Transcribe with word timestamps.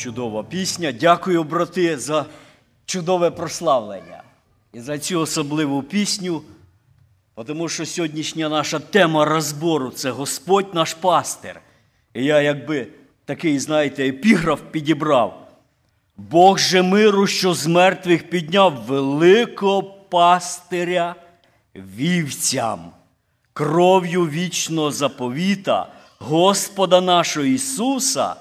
Чудова 0.00 0.42
пісня. 0.44 0.92
Дякую, 0.92 1.44
брати, 1.44 1.98
за 1.98 2.26
чудове 2.86 3.30
прославлення 3.30 4.22
і 4.72 4.80
за 4.80 4.98
цю 4.98 5.20
особливу 5.20 5.82
пісню, 5.82 6.42
тому 7.46 7.68
що 7.68 7.86
сьогоднішня 7.86 8.48
наша 8.48 8.78
тема 8.78 9.24
розбору 9.24 9.90
це 9.90 10.10
Господь 10.10 10.74
наш 10.74 10.94
пастир. 10.94 11.60
І 12.14 12.24
я, 12.24 12.40
якби 12.40 12.86
такий, 13.24 13.58
знаєте, 13.58 14.08
епіграф 14.08 14.60
підібрав. 14.70 15.48
Бог 16.16 16.58
же 16.58 16.82
миру, 16.82 17.26
що 17.26 17.54
з 17.54 17.66
мертвих 17.66 18.30
підняв 18.30 18.74
великого 18.86 19.82
пастиря 19.82 21.14
вівцям, 21.74 22.90
кров'ю 23.52 24.28
вічного 24.28 24.90
заповіта, 24.90 25.92
Господа 26.18 27.00
нашого 27.00 27.46
Ісуса, 27.46 28.36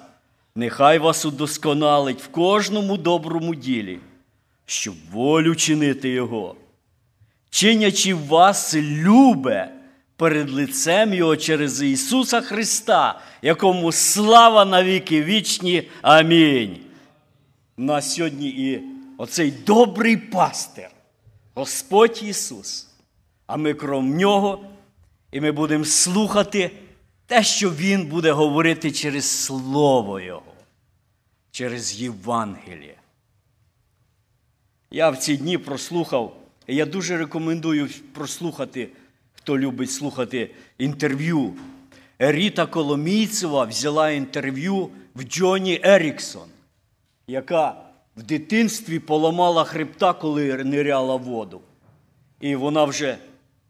нехай 0.60 1.00
вас 1.00 1.26
удосконалить 1.26 2.22
в 2.22 2.28
кожному 2.28 2.98
доброму 2.98 3.56
ділі, 3.56 4.00
щоб 4.66 4.96
волю 5.12 5.56
чинити 5.56 6.10
Його, 6.10 6.56
чинячи 7.50 8.14
вас 8.14 8.76
любе 8.76 9.70
перед 10.16 10.50
лицем 10.50 11.14
Його 11.14 11.38
через 11.38 11.82
Ісуса 11.82 12.42
Христа, 12.42 13.20
якому 13.42 13.92
слава 13.92 14.66
навіки 14.66 15.24
вічні. 15.24 15.84
Амінь. 16.02 16.78
У 17.78 17.82
нас 17.82 18.16
сьогодні 18.16 18.48
і 18.48 18.82
оцей 19.18 19.52
добрий 19.52 20.18
пастир, 20.18 20.90
Господь 21.54 22.24
Ісус. 22.24 22.88
А 23.48 23.58
ми 23.58 23.74
крім 23.74 24.18
Нього, 24.18 24.60
і 25.32 25.42
ми 25.42 25.52
будемо 25.52 25.86
слухати 25.86 26.72
те, 27.26 27.44
що 27.44 27.70
Він 27.70 28.06
буде 28.06 28.32
говорити 28.32 28.92
через 28.92 29.26
Слово 29.26 30.20
Його, 30.20 30.49
через 31.60 32.02
Євангеліє. 32.02 32.96
Я 34.92 35.10
в 35.10 35.18
ці 35.18 35.38
дні 35.38 35.58
прослухав, 35.58 36.36
і 36.68 36.76
я 36.76 36.86
дуже 36.86 37.18
рекомендую 37.18 37.90
прослухати, 38.14 38.90
хто 39.34 39.60
любить 39.60 39.92
слухати 39.92 40.52
інтерв'ю. 40.78 41.54
Ріта 42.20 42.66
Коломійцева 42.66 43.64
взяла 43.64 44.10
інтерв'ю 44.10 44.90
в 45.16 45.24
Джоні 45.24 45.82
Еріксон, 45.84 46.48
яка 47.28 47.76
в 48.18 48.24
дитинстві 48.24 49.00
поламала 49.00 49.64
хребта, 49.64 50.14
коли 50.14 50.64
ниряла 50.64 51.16
воду. 51.16 51.62
І 52.40 52.56
вона 52.56 52.84
вже 52.84 53.18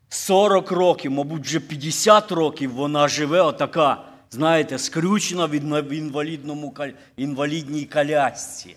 40 0.09 0.71
років, 0.71 1.11
мабуть, 1.11 1.45
вже 1.45 1.59
50 1.59 2.31
років 2.31 2.73
вона 2.73 3.07
живе, 3.07 3.41
отака, 3.41 4.08
знаєте, 4.31 4.77
скрючена 4.77 5.45
в 5.45 5.55
інвалідному, 5.93 6.75
інвалідній 7.17 7.85
колясці. 7.85 8.75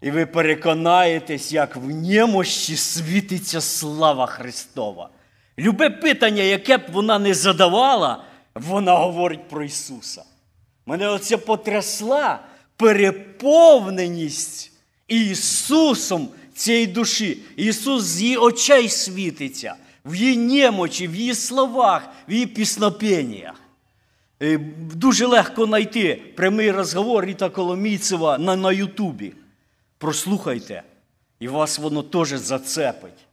І 0.00 0.10
ви 0.10 0.26
переконаєтесь, 0.26 1.52
як 1.52 1.76
в 1.76 1.88
немощі 1.88 2.76
світиться 2.76 3.60
слава 3.60 4.26
Христова. 4.26 5.10
Любе 5.58 5.90
питання, 5.90 6.42
яке 6.42 6.78
б 6.78 6.82
вона 6.92 7.18
не 7.18 7.34
задавала, 7.34 8.24
вона 8.54 8.96
говорить 8.96 9.48
про 9.48 9.64
Ісуса. 9.64 10.24
Мене 10.86 11.08
оце 11.08 11.36
потрясла 11.36 12.40
переповненість 12.76 14.72
Ісусом 15.08 16.28
цієї 16.54 16.86
душі. 16.86 17.38
Ісус 17.56 18.04
з 18.04 18.22
її 18.22 18.36
очей 18.36 18.88
світиться, 18.88 19.74
в 20.06 20.14
її 20.14 20.36
немочі, 20.36 21.08
в 21.08 21.14
її 21.14 21.34
словах, 21.34 22.08
в 22.28 22.32
її 22.32 22.46
піснопеннях. 22.46 23.54
Дуже 24.94 25.26
легко 25.26 25.66
знайти 25.66 26.22
прямий 26.36 26.70
розговор 26.70 27.24
Ріта 27.24 27.48
Коломійцева 27.48 28.38
на, 28.38 28.56
на 28.56 28.72
Ютубі. 28.72 29.32
Прослухайте, 29.98 30.82
і 31.40 31.48
вас 31.48 31.78
воно 31.78 32.02
теж 32.02 32.28
зацепить. 32.28 33.26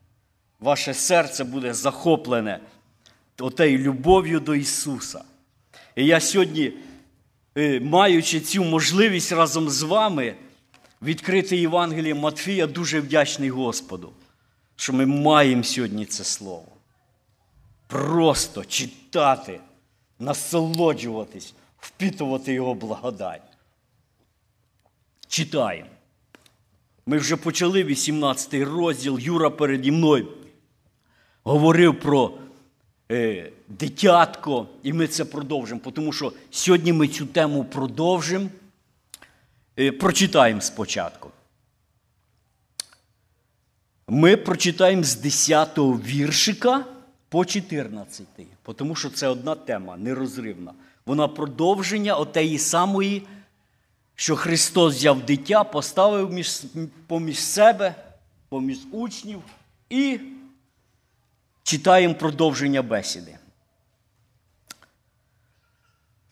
Ваше 0.59 0.93
серце 0.93 1.43
буде 1.43 1.73
захоплене 1.73 2.59
отею 3.39 3.77
любов'ю 3.77 4.39
до 4.39 4.55
Ісуса. 4.55 5.23
І 5.95 6.05
я 6.05 6.19
сьогодні, 6.19 6.73
маючи 7.81 8.39
цю 8.39 8.63
можливість 8.63 9.31
разом 9.31 9.69
з 9.69 9.81
вами 9.81 10.35
відкрити 11.01 11.57
Євангеліє 11.57 12.15
Матфія, 12.15 12.67
дуже 12.67 12.99
вдячний 12.99 13.49
Господу, 13.49 14.13
що 14.75 14.93
ми 14.93 15.05
маємо 15.05 15.63
сьогодні 15.63 16.05
це 16.05 16.23
слово. 16.23 16.67
Просто 17.87 18.65
читати, 18.65 19.59
насолоджуватись, 20.19 21.53
впитувати 21.79 22.53
Його 22.53 22.73
благодать. 22.73 23.41
Читаємо. 25.27 25.89
Ми 27.05 27.17
вже 27.17 27.35
почали 27.35 27.83
18 27.83 28.53
розділ. 28.53 29.19
Юра 29.19 29.49
переді 29.49 29.91
мною 29.91 30.27
говорив 31.43 31.99
про 31.99 32.31
е, 33.11 33.51
дитятко, 33.67 34.67
і 34.83 34.93
ми 34.93 35.07
це 35.07 35.25
продовжимо, 35.25 35.81
тому 35.93 36.13
що 36.13 36.33
сьогодні 36.51 36.93
ми 36.93 37.07
цю 37.07 37.25
тему 37.25 37.65
продовжимо. 37.65 38.49
Е, 39.79 39.91
прочитаємо 39.91 40.61
спочатку. 40.61 41.31
Ми 44.13 44.37
прочитаємо 44.37 45.03
з 45.03 45.15
10 45.15 45.77
го 45.77 45.93
віршика 45.97 46.85
по 47.29 47.45
14, 47.45 48.27
тому 48.75 48.95
що 48.95 49.09
це 49.09 49.27
одна 49.27 49.55
тема 49.55 49.97
нерозривна. 49.97 50.73
Вона 51.05 51.27
продовження 51.27 52.15
отеї 52.15 52.59
самої, 52.59 53.27
що 54.15 54.35
Христос 54.35 54.95
взяв 54.95 55.25
дитя, 55.25 55.63
поставив 55.63 56.33
між, 56.33 56.63
поміж 57.07 57.39
себе, 57.39 57.95
поміж 58.49 58.79
учнів 58.91 59.41
і 59.89 60.19
читаємо 61.63 62.13
продовження 62.13 62.81
бесіди. 62.81 63.37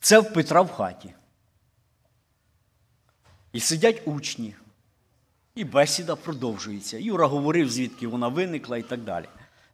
Це 0.00 0.18
в 0.18 0.32
Петра 0.32 0.62
в 0.62 0.70
хаті. 0.72 1.14
І 3.52 3.60
сидять 3.60 4.02
учні. 4.04 4.54
І 5.54 5.64
бесіда 5.64 6.16
продовжується. 6.16 6.98
Юра 6.98 7.26
говорив, 7.26 7.70
звідки 7.70 8.06
вона 8.06 8.28
виникла 8.28 8.78
і 8.78 8.82
так 8.82 9.00
далі. 9.00 9.26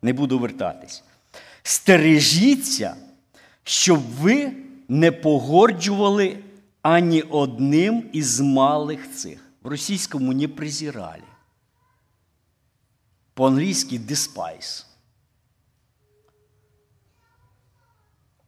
Не 0.02 0.12
буду 0.12 0.38
вертатись. 0.38 1.04
Стережіться, 1.62 2.96
щоб 3.62 4.00
ви 4.00 4.52
не 4.88 5.12
погорджували 5.12 6.38
ані 6.82 7.22
одним 7.22 8.10
із 8.12 8.40
малих 8.40 9.14
цих. 9.14 9.44
В 9.62 9.68
російському 9.68 10.32
не 10.32 10.48
презирали. 10.48 11.22
По-англійськи 13.34 13.98
despise. 13.98 14.84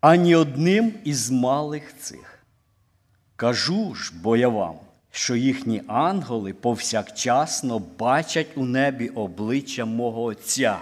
Ані 0.00 0.34
одним 0.34 0.94
із 1.04 1.31
малих 1.31 1.99
цих. 1.99 2.44
Кажу 3.37 3.94
ж, 3.94 4.12
бо 4.22 4.37
я 4.37 4.49
вам 4.49 4.76
що 5.10 5.36
їхні 5.36 5.82
ангели 5.86 6.52
повсякчасно 6.52 7.78
бачать 7.78 8.48
у 8.56 8.64
небі 8.64 9.08
обличчя 9.08 9.84
мого 9.84 10.22
Отця, 10.22 10.80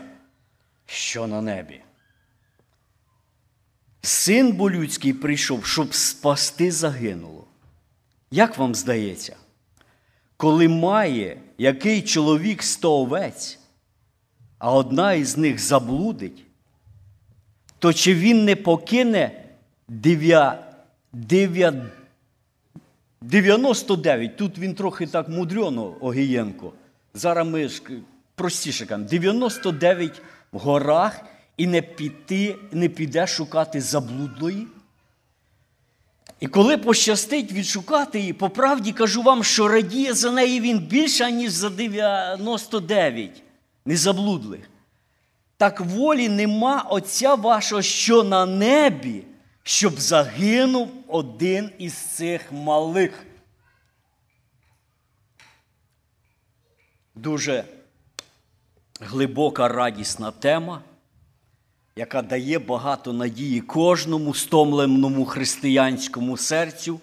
що 0.86 1.26
на 1.26 1.42
небі. 1.42 1.80
Син 4.02 4.52
бо 4.52 4.70
людський 4.70 5.12
прийшов, 5.12 5.66
щоб 5.66 5.94
спасти 5.94 6.72
загинуло. 6.72 7.46
Як 8.30 8.58
вам 8.58 8.74
здається, 8.74 9.36
коли 10.36 10.68
має 10.68 11.40
який 11.58 12.02
чоловік 12.02 12.62
сто 12.62 13.00
овець, 13.00 13.58
а 14.58 14.72
одна 14.72 15.12
із 15.12 15.36
них 15.36 15.58
заблудить, 15.58 16.44
то 17.78 17.92
чи 17.92 18.14
він 18.14 18.44
не 18.44 18.56
покине 18.56 19.44
дев'я, 19.88 20.72
99. 23.20 24.36
Тут 24.36 24.58
він 24.58 24.74
трохи 24.74 25.06
так 25.06 25.28
мудрено, 25.28 25.94
Огієнко. 26.00 26.72
Зараз 27.14 27.48
ми 27.48 27.68
ж 27.68 27.82
простіше 28.34 28.86
кажемо, 28.86 29.08
99 29.08 30.22
в 30.52 30.58
горах 30.58 31.20
і 31.56 31.66
не 31.66 31.82
піти, 31.82 32.56
не 32.72 32.88
піде 32.88 33.26
шукати 33.26 33.80
заблудлої. 33.80 34.66
І 36.40 36.46
коли 36.46 36.78
пощастить 36.78 37.52
відшукати 37.52 38.18
її, 38.20 38.32
по 38.32 38.50
правді 38.50 38.92
кажу 38.92 39.22
вам, 39.22 39.44
що 39.44 39.68
радіє 39.68 40.14
за 40.14 40.30
неї 40.30 40.60
він 40.60 40.78
більше, 40.78 41.32
ніж 41.32 41.52
за 41.52 41.70
99 41.70 43.42
незаблудлих. 43.84 44.70
Так 45.56 45.80
волі 45.80 46.28
нема 46.28 46.86
Отця 46.90 47.34
вашого, 47.34 47.82
що 47.82 48.22
на 48.22 48.46
небі 48.46 49.24
щоб 49.68 50.00
загинув 50.00 50.90
один 51.08 51.70
із 51.78 51.94
цих 51.94 52.52
малих. 52.52 53.26
Дуже 57.14 57.64
глибока 59.00 59.68
радісна 59.68 60.30
тема. 60.30 60.82
яка 61.96 62.22
дає 62.22 62.58
багато 62.58 63.12
надії 63.12 63.60
кожному 63.60 64.34
стомленому 64.34 65.24
християнському 65.24 66.36
серцю, 66.36 67.00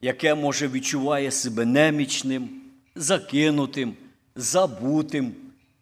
яке 0.00 0.34
може 0.34 0.68
відчуває 0.68 1.30
себе 1.30 1.64
немічним, 1.64 2.62
закинутим, 2.94 3.96
забутим, 4.34 5.34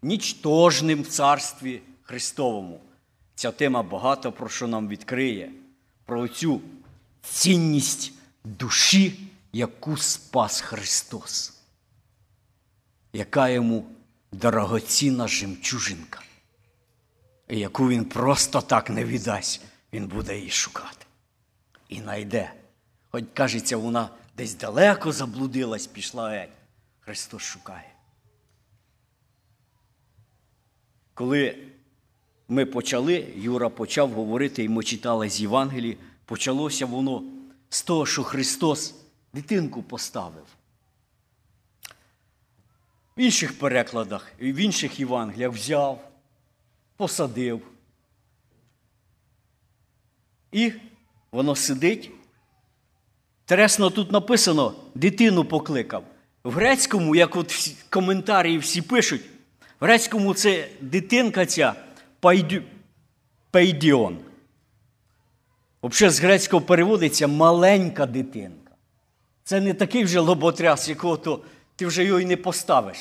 нічтожним 0.03 1.03
в 1.03 1.07
Царстві 1.07 1.81
Христовому. 2.03 2.81
Ця 3.35 3.51
тема 3.51 3.83
багато 3.83 4.33
про 4.33 4.49
що 4.49 4.67
нам 4.67 4.89
відкриє, 4.89 5.51
про 6.05 6.29
цю 6.29 6.61
цінність 7.23 8.13
душі, 8.45 9.31
яку 9.53 9.97
спас 9.97 10.61
Христос, 10.61 11.53
яка 13.13 13.49
йому 13.49 13.87
дорогоцінна 14.33 15.29
жемчужинка, 15.29 16.23
і 17.49 17.59
яку 17.59 17.89
він 17.89 18.05
просто 18.05 18.61
так 18.61 18.91
не 18.91 19.05
віддасть, 19.05 19.61
він 19.93 20.07
буде 20.07 20.37
її 20.39 20.51
шукати. 20.51 21.07
І 21.89 22.01
найде. 22.01 22.53
Хоч 23.11 23.25
кажеться, 23.35 23.77
вона 23.77 24.09
десь 24.37 24.55
далеко 24.55 25.13
заблудилась, 25.13 25.87
пішла 25.87 26.31
геть. 26.31 26.51
Христос 27.01 27.43
шукає. 27.43 27.95
Коли 31.15 31.59
ми 32.49 32.67
почали, 32.67 33.27
Юра 33.37 33.69
почав 33.69 34.11
говорити, 34.11 34.65
і 34.65 34.69
ми 34.69 34.85
читали 34.85 35.31
з 35.31 35.41
Євангелії, 35.41 35.97
почалося 36.25 36.87
воно 36.87 37.23
з 37.71 37.83
того, 37.83 38.07
що 38.07 38.23
Христос 38.23 38.95
дитинку 39.33 39.83
поставив. 39.83 40.45
В 43.17 43.21
інших 43.21 43.59
перекладах, 43.59 44.33
в 44.41 44.57
інших 44.57 45.01
Євангеліях 45.01 45.53
взяв, 45.53 46.11
посадив. 46.97 47.63
І 50.53 50.73
воно 51.33 51.57
сидить. 51.57 52.11
Тересно 53.45 53.91
тут 53.91 54.13
написано, 54.13 54.75
дитину 54.95 55.45
покликав. 55.45 56.05
В 56.45 56.51
грецькому, 56.53 57.17
як 57.17 57.37
от 57.37 57.75
коментарі 57.91 58.59
всі 58.59 58.83
пишуть, 58.83 59.23
в 59.81 59.85
грецькому 59.85 60.35
це 60.35 60.69
дитинка 60.81 61.47
ця 61.47 61.75
пейдіон. 63.51 64.19
Взагалі 65.83 66.15
з 66.15 66.21
грецького 66.21 66.63
переводиться 66.63 67.27
маленька 67.27 68.07
дитинка. 68.07 68.73
Це 69.45 69.61
не 69.61 69.75
такий 69.75 70.05
вже 70.05 70.21
лоботряс, 70.21 70.89
якого 70.89 71.41
ти 71.77 71.87
вже 71.87 72.05
його 72.05 72.21
й 72.21 72.25
не 72.25 72.37
поставиш. 72.37 72.97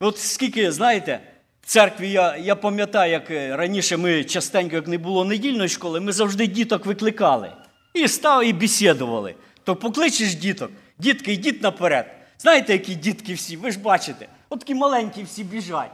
От 0.00 0.18
скільки, 0.18 0.72
знаєте, 0.72 1.20
в 1.62 1.66
церкві 1.66 2.10
я 2.10 2.36
я 2.36 2.56
пам'ятаю, 2.56 3.12
як 3.12 3.30
раніше 3.58 3.96
ми 3.96 4.24
частенько, 4.24 4.76
як 4.76 4.88
не 4.88 4.98
було 4.98 5.24
недільної 5.24 5.68
школи, 5.68 6.00
ми 6.00 6.12
завжди 6.12 6.46
діток 6.46 6.86
викликали. 6.86 7.52
І 7.94 8.08
став, 8.08 8.44
і 8.44 8.52
бесідували. 8.52 9.34
То 9.64 9.76
покличеш 9.76 10.34
діток, 10.34 10.70
дітки, 10.98 11.32
йдіть 11.32 11.62
наперед. 11.62 12.06
Знаєте, 12.38 12.72
які 12.72 12.94
дітки 12.94 13.34
всі, 13.34 13.56
ви 13.56 13.70
ж 13.70 13.78
бачите, 13.78 14.28
от 14.48 14.60
такі 14.60 14.74
маленькі 14.74 15.22
всі 15.22 15.44
біжать. 15.44 15.90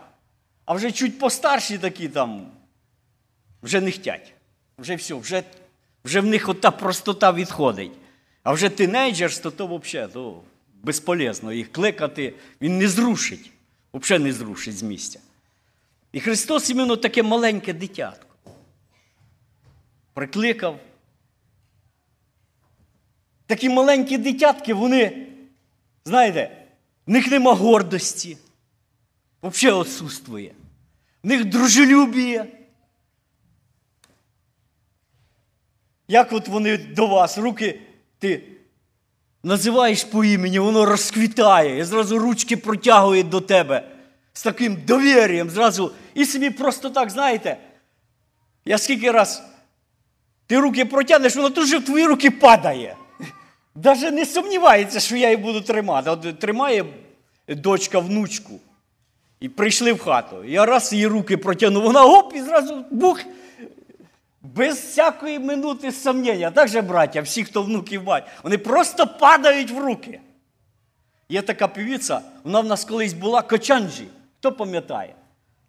А 0.64 0.75
вже 0.75 0.93
чуть 0.93 1.19
постарші 1.19 1.79
такі 1.79 2.09
там 2.09 2.47
вже 3.62 3.81
не 3.81 3.91
хтять. 3.91 4.32
Вже 4.79 4.94
все, 4.94 5.14
вже 5.14 5.44
вже 6.05 6.20
в 6.20 6.26
них 6.26 6.49
ота 6.49 6.70
простота 6.70 7.32
відходить. 7.32 7.93
А 8.43 8.53
вже 8.53 8.69
тинейджерство, 8.69 9.50
то 9.50 9.67
взагалі 9.67 10.12
то 10.12 10.43
безполезно 10.82 11.53
їх 11.53 11.73
кликати, 11.73 12.35
він 12.61 12.79
не 12.79 12.88
зрушить, 12.88 13.50
взагалі 13.94 14.25
не 14.25 14.32
зрушить 14.32 14.76
з 14.76 14.82
місця. 14.82 15.20
І 16.12 16.20
Христос 16.20 16.70
іменно 16.70 16.97
таке 16.97 17.23
маленьке 17.23 17.73
дитятко. 17.73 18.26
Прикликав. 20.15 20.81
Такі 23.47 23.69
маленькі 23.69 24.19
дитятки, 24.19 24.75
вони, 24.75 25.26
знаєте, 26.05 26.67
в 27.06 27.11
них 27.11 27.31
нема 27.31 27.55
гордості. 27.55 28.37
Взагалі 29.43 29.77
отсутствує. 29.77 30.55
В 31.23 31.27
них 31.27 31.44
дружелюбіє. 31.44 32.47
Як 36.09 36.33
от 36.33 36.49
вони 36.49 36.77
до 36.77 37.06
вас, 37.06 37.39
руки 37.39 37.81
ти 38.19 38.43
називаєш 39.43 40.05
по 40.05 40.25
імені, 40.25 40.59
воно 40.59 40.85
розквітає, 40.85 41.79
і 41.79 41.85
зразу 41.85 42.19
ручки 42.19 42.56
протягує 42.56 43.23
до 43.23 43.41
тебе 43.41 43.89
з 44.33 44.43
таким 44.43 44.77
довір'ям, 44.87 45.50
зразу. 45.50 45.93
І 46.15 46.25
собі 46.25 46.50
просто 46.50 46.91
так, 46.91 47.11
знаєте, 47.11 47.56
я 48.65 48.79
скільки 48.79 49.11
раз 49.11 49.43
ти 50.47 50.59
руки 50.59 50.85
протягнеш, 50.85 51.37
воно 51.37 51.50
тут 51.50 51.67
же 51.67 51.79
в 51.79 51.85
твої 51.85 52.06
руки 52.06 52.31
падає. 52.31 52.97
Навіть 53.75 54.12
не 54.12 54.27
сумнівається, 54.27 55.00
що 55.00 55.17
я 55.17 55.31
її 55.31 55.43
буду 55.43 55.61
тримати. 55.61 56.11
От 56.11 56.39
тримає 56.39 56.85
дочка 57.49 57.99
внучку. 57.99 58.61
І 59.43 59.49
прийшли 59.49 59.93
в 59.93 59.99
хату. 59.99 60.44
Я 60.44 60.67
раз 60.67 60.93
її 60.93 61.06
руки 61.06 61.37
протягнув, 61.37 61.83
вона 61.83 62.05
оп, 62.05 62.37
і 62.37 62.43
зразу 62.43 62.85
бух. 62.91 63.21
Без 64.43 64.79
всякої 64.79 65.39
минути 65.39 65.93
сумніння. 65.93 66.50
Так 66.50 66.69
же, 66.69 66.81
браття, 66.81 67.21
всі, 67.21 67.44
хто 67.44 67.62
внуків 67.62 68.05
бать, 68.05 68.25
вони 68.43 68.59
просто 68.59 69.06
падають 69.06 69.71
в 69.71 69.79
руки. 69.79 70.21
Є 71.29 71.43
така 71.43 71.69
півіця, 71.69 72.21
вона 72.44 72.61
в 72.61 72.67
нас 72.67 72.85
колись 72.85 73.12
була 73.12 73.43
Кочанджі. 73.43 74.09
Хто 74.39 74.53
пам'ятає? 74.53 75.15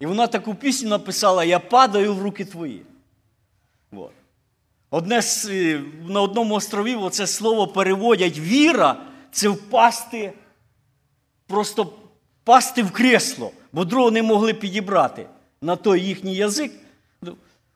І 0.00 0.06
вона 0.06 0.26
таку 0.26 0.54
пісню 0.54 0.88
написала: 0.88 1.44
Я 1.44 1.58
падаю 1.58 2.14
в 2.14 2.22
руки 2.22 2.44
твої. 2.44 2.82
От. 3.92 4.12
Одне 4.90 5.22
На 6.08 6.20
одному 6.20 6.54
острові 6.54 6.94
оце 6.94 7.26
слово 7.26 7.66
переводять 7.66 8.38
віра 8.38 8.96
це 9.32 9.48
впасти, 9.48 10.32
просто 11.46 11.92
впасти 12.42 12.82
в 12.82 12.90
кресло, 12.90 13.52
бо 13.74 13.84
другого 13.84 14.10
не 14.10 14.22
могли 14.22 14.54
підібрати 14.54 15.26
на 15.62 15.76
той 15.76 16.00
їхній 16.00 16.36
язик. 16.36 16.72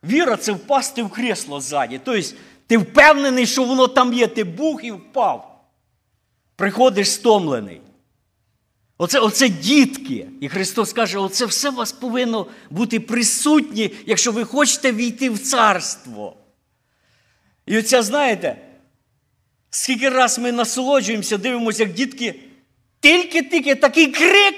Віра 0.04 0.36
це 0.36 0.52
впасти 0.52 1.02
в 1.02 1.10
кресло 1.10 1.60
ззаді. 1.60 2.00
Тобто, 2.04 2.28
ти 2.66 2.78
впевнений, 2.78 3.46
що 3.46 3.64
воно 3.64 3.88
там 3.88 4.12
є, 4.12 4.26
ти 4.26 4.44
бух 4.44 4.84
і 4.84 4.90
впав. 4.90 5.64
Приходиш 6.56 7.10
стомлений. 7.10 7.80
Оце 8.98 9.18
оце 9.18 9.48
дітки. 9.48 10.28
І 10.40 10.48
Христос 10.48 10.92
каже, 10.92 11.18
оце 11.18 11.46
все 11.46 11.70
у 11.70 11.74
вас 11.74 11.92
повинно 11.92 12.46
бути 12.70 13.00
присутнє, 13.00 13.90
якщо 14.06 14.32
ви 14.32 14.44
хочете 14.44 14.92
війти 14.92 15.30
в 15.30 15.38
царство. 15.38 16.36
І 17.66 17.78
оця, 17.78 18.02
знаєте, 18.02 18.56
скільки 19.70 20.08
раз 20.08 20.38
ми 20.38 20.52
насолоджуємося, 20.52 21.38
дивимося, 21.38 21.82
як 21.82 21.92
дітки 21.92 22.40
тільки-тільки 23.00 23.74
такий 23.74 24.06
крик 24.06 24.54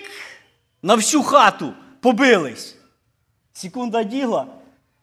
на 0.83 0.95
всю 0.95 1.23
хату 1.23 1.75
побились. 2.01 2.77
Секунда 3.53 4.03
діла. 4.03 4.47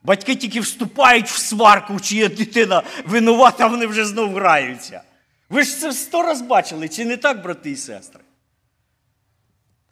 Батьки 0.04 0.36
тільки 0.36 0.60
вступають 0.60 1.28
в 1.28 1.38
сварку, 1.38 2.00
чия 2.00 2.30
дитина 2.30 2.84
винувата, 3.06 3.68
вони 3.68 3.88
вже 3.88 4.06
знов 4.06 4.34
граються. 4.34 5.02
Ви 5.50 5.64
ж 5.64 5.80
це 5.80 5.94
сто 5.94 6.24
раз 6.24 6.42
бачили, 6.42 6.90
чи 6.90 7.06
не 7.06 7.18
так, 7.18 7.44
брати 7.44 7.72
і 7.72 7.76
сестри? 7.76 8.22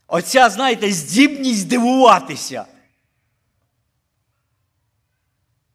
Оця, 0.08 0.50
знаєте, 0.50 0.92
здібність 0.92 1.68
дивуватися. 1.68 2.65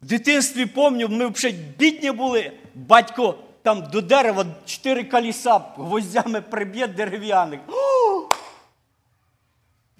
В 0.03 0.07
дитинстві 0.07 0.67
пам'ятаю, 0.67 1.19
ми 1.19 1.27
взагалі 1.27 1.59
бідні 1.79 2.11
були, 2.11 2.53
батько 2.75 3.39
там 3.63 3.91
до 3.93 4.01
дерева 4.01 4.47
чотири 4.67 5.05
коліса 5.05 5.61
гвоздями 5.77 6.41
приб'є 6.41 6.87
дерев'яних. 6.87 7.61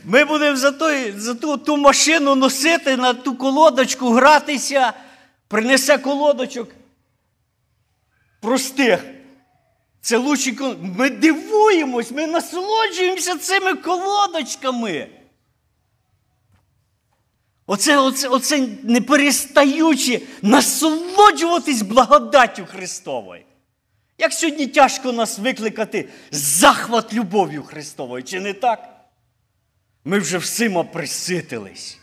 Ми 0.05 0.25
будемо 0.25 0.57
за 0.57 0.73
той, 0.73 1.13
за 1.13 1.35
ту, 1.35 1.57
ту 1.57 1.77
машину 1.77 2.35
носити 2.35 2.97
на 2.97 3.15
ту 3.15 3.35
колодочку, 3.35 4.11
гратися, 4.11 4.93
принесе 5.49 5.99
колодочок 5.99 6.69
простих. 8.41 9.05
Це 10.01 10.17
лучші 10.17 10.59
Ми 10.81 11.11
дивуємось, 11.11 12.11
ми 12.11 12.27
насолоджуємося 12.27 13.39
цими 13.39 13.75
колодочками. 13.75 15.09
Оце, 17.67 17.99
оце, 17.99 18.29
оце 18.29 18.69
не 18.83 19.01
перестаючи 19.01 20.23
насолоджуватись 20.43 21.83
благодаттю 21.83 22.67
Христовою. 22.67 23.43
Як 24.19 24.33
сьогодні 24.33 24.67
тяжко 24.67 25.13
нас 25.13 25.39
викликати 25.39 26.09
захват 26.31 27.15
любов'ю 27.15 27.63
Христовою, 27.63 28.23
чи 28.23 28.41
не 28.41 28.53
так? 28.53 28.90
Ми 30.05 30.19
вже 30.19 30.39
всіма 30.39 30.85
приситились. 30.85 31.99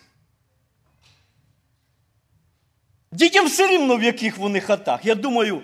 Дітям 3.11 3.45
все 3.45 3.67
рівно, 3.67 3.97
в 3.97 4.03
яких 4.03 4.37
вони 4.37 4.59
хатах. 4.59 5.05
Я 5.05 5.15
думаю, 5.15 5.61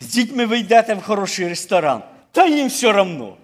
з 0.00 0.06
дітьми 0.06 0.46
ви 0.46 0.58
йдете 0.58 0.94
в 0.94 1.02
хороший 1.02 1.48
ресторан, 1.48 2.02
та 2.32 2.46
їм 2.46 2.68
все 2.68 2.92
одно. 2.92 3.36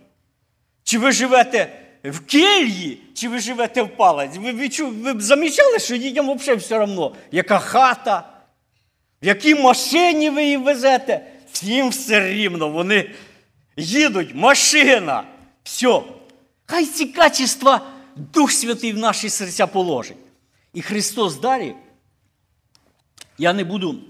Чи 0.82 0.98
ви 0.98 1.12
живете 1.12 1.82
в 2.04 2.20
кельї, 2.20 3.00
чи 3.14 3.28
ви 3.28 3.38
живете 3.38 3.82
в 3.82 3.96
палаці? 3.96 4.38
Ви, 4.38 4.52
ви, 4.52 4.68
ви 4.90 5.14
б 5.14 5.22
замічали, 5.22 5.78
що 5.78 5.96
дітям 5.96 6.34
взагалі 6.34 6.60
все 6.60 6.78
одно, 6.78 7.14
яка 7.30 7.58
хата, 7.58 8.32
в 9.22 9.26
якій 9.26 9.54
машині 9.54 10.30
ви 10.30 10.44
її 10.44 10.56
везете, 10.56 11.32
всім 11.52 11.88
все 11.88 12.28
рівно. 12.28 12.68
Вони 12.68 13.10
їдуть, 13.76 14.34
машина. 14.34 15.24
Все. 15.62 16.02
Хай 16.70 16.86
ці 16.86 17.06
качества 17.06 17.90
Дух 18.16 18.52
Святий 18.52 18.92
в 18.92 18.98
наші 18.98 19.30
серця 19.30 19.66
положить. 19.66 20.16
І 20.74 20.82
Христос 20.82 21.40
далі, 21.40 21.74
я 23.38 23.52
не 23.52 23.64
буду. 23.64 24.00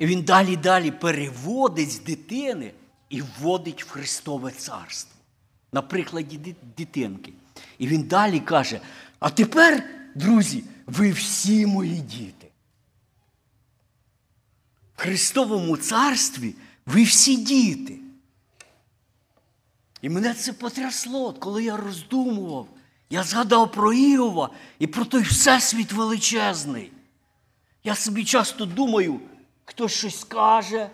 Він 0.00 0.22
далі 0.22 0.56
далі 0.56 0.90
переводить 0.90 1.90
з 1.90 2.00
дитини 2.00 2.72
і 3.08 3.22
вводить 3.22 3.84
в 3.84 3.90
Христове 3.90 4.50
Царство. 4.50 5.16
На 5.72 5.82
прикладі 5.82 6.54
дитинки. 6.76 7.32
І 7.78 7.86
він 7.86 8.02
далі 8.02 8.40
каже: 8.40 8.80
а 9.18 9.30
тепер, 9.30 9.84
друзі, 10.14 10.64
ви 10.86 11.10
всі 11.10 11.66
мої 11.66 12.00
діти. 12.00 12.46
В 14.96 15.00
Христовому 15.00 15.76
царстві 15.76 16.54
ви 16.86 17.02
всі 17.02 17.36
діти. 17.36 17.99
І 20.02 20.08
мене 20.08 20.34
це 20.34 20.52
потрясло, 20.52 21.32
коли 21.32 21.64
я 21.64 21.76
роздумував. 21.76 22.66
Я 23.10 23.22
згадав 23.22 23.72
про 23.72 23.92
Іова 23.92 24.50
і 24.78 24.86
про 24.86 25.04
той 25.04 25.22
всесвіт 25.22 25.92
величезний. 25.92 26.92
Я 27.84 27.94
собі 27.94 28.24
часто 28.24 28.66
думаю, 28.66 29.20
хтось 29.64 29.92
щось 29.92 30.24
каже. 30.24 30.90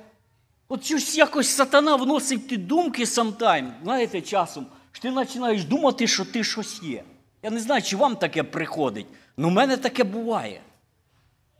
От 0.68 0.84
щось 0.84 1.16
якось 1.16 1.48
сатана 1.48 1.96
вносить 1.96 2.48
ті 2.48 2.56
думки 2.56 3.06
самтайм, 3.06 3.72
знаєте, 3.82 4.20
часом, 4.20 4.66
що 4.92 5.02
ти 5.02 5.12
починаєш 5.12 5.64
думати, 5.64 6.06
що 6.06 6.24
ти 6.24 6.44
щось 6.44 6.82
є. 6.82 7.04
Я 7.42 7.50
не 7.50 7.60
знаю, 7.60 7.82
чи 7.82 7.96
вам 7.96 8.16
таке 8.16 8.42
приходить, 8.42 9.06
але 9.38 9.48
в 9.48 9.50
мене 9.50 9.76
таке 9.76 10.04
буває. 10.04 10.60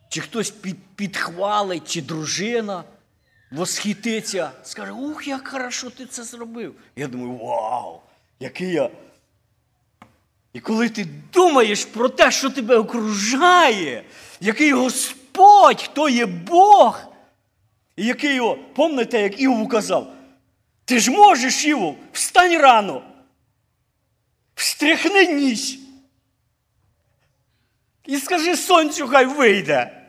Чи 0.08 0.20
хтось 0.20 0.50
під, 0.50 0.76
підхвалить, 0.96 1.88
чи 1.88 2.02
дружина 2.02 2.84
восхититься, 3.50 4.50
скаже, 4.62 4.92
ух, 4.92 5.28
як 5.28 5.48
хорошо 5.48 5.90
ти 5.90 6.06
це 6.06 6.22
зробив. 6.22 6.74
Я 6.96 7.06
думаю, 7.06 7.36
вау, 7.36 8.00
який 8.40 8.72
я. 8.72 8.90
І 10.52 10.60
коли 10.60 10.88
ти 10.88 11.06
думаєш 11.32 11.84
про 11.84 12.08
те, 12.08 12.30
що 12.30 12.50
тебе 12.50 12.76
окружає, 12.76 14.04
який 14.40 14.72
Господь, 14.72 15.82
хто 15.82 16.08
є 16.08 16.26
Бог, 16.26 17.00
і 17.96 18.06
який 18.06 18.34
його, 18.34 18.58
пам'ятаєте, 18.74 19.20
як 19.20 19.40
Іву 19.40 19.68
казав, 19.68 20.12
ти 20.84 20.98
ж 20.98 21.10
можеш, 21.10 21.64
Іву, 21.64 21.96
встань 22.12 22.58
рано, 22.58 23.02
встряхни 24.54 25.26
ніч. 25.26 25.78
І 28.06 28.16
скажи 28.16 28.56
сонцю, 28.56 29.08
хай 29.08 29.26
вийде. 29.26 30.02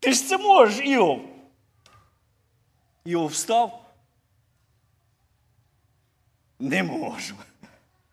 Ти 0.00 0.12
ж 0.12 0.26
це 0.26 0.38
можеш, 0.38 0.86
Іов. 0.86 1.35
Іов 3.06 3.26
встав? 3.26 3.92
Не 6.58 6.82
можу. 6.82 7.34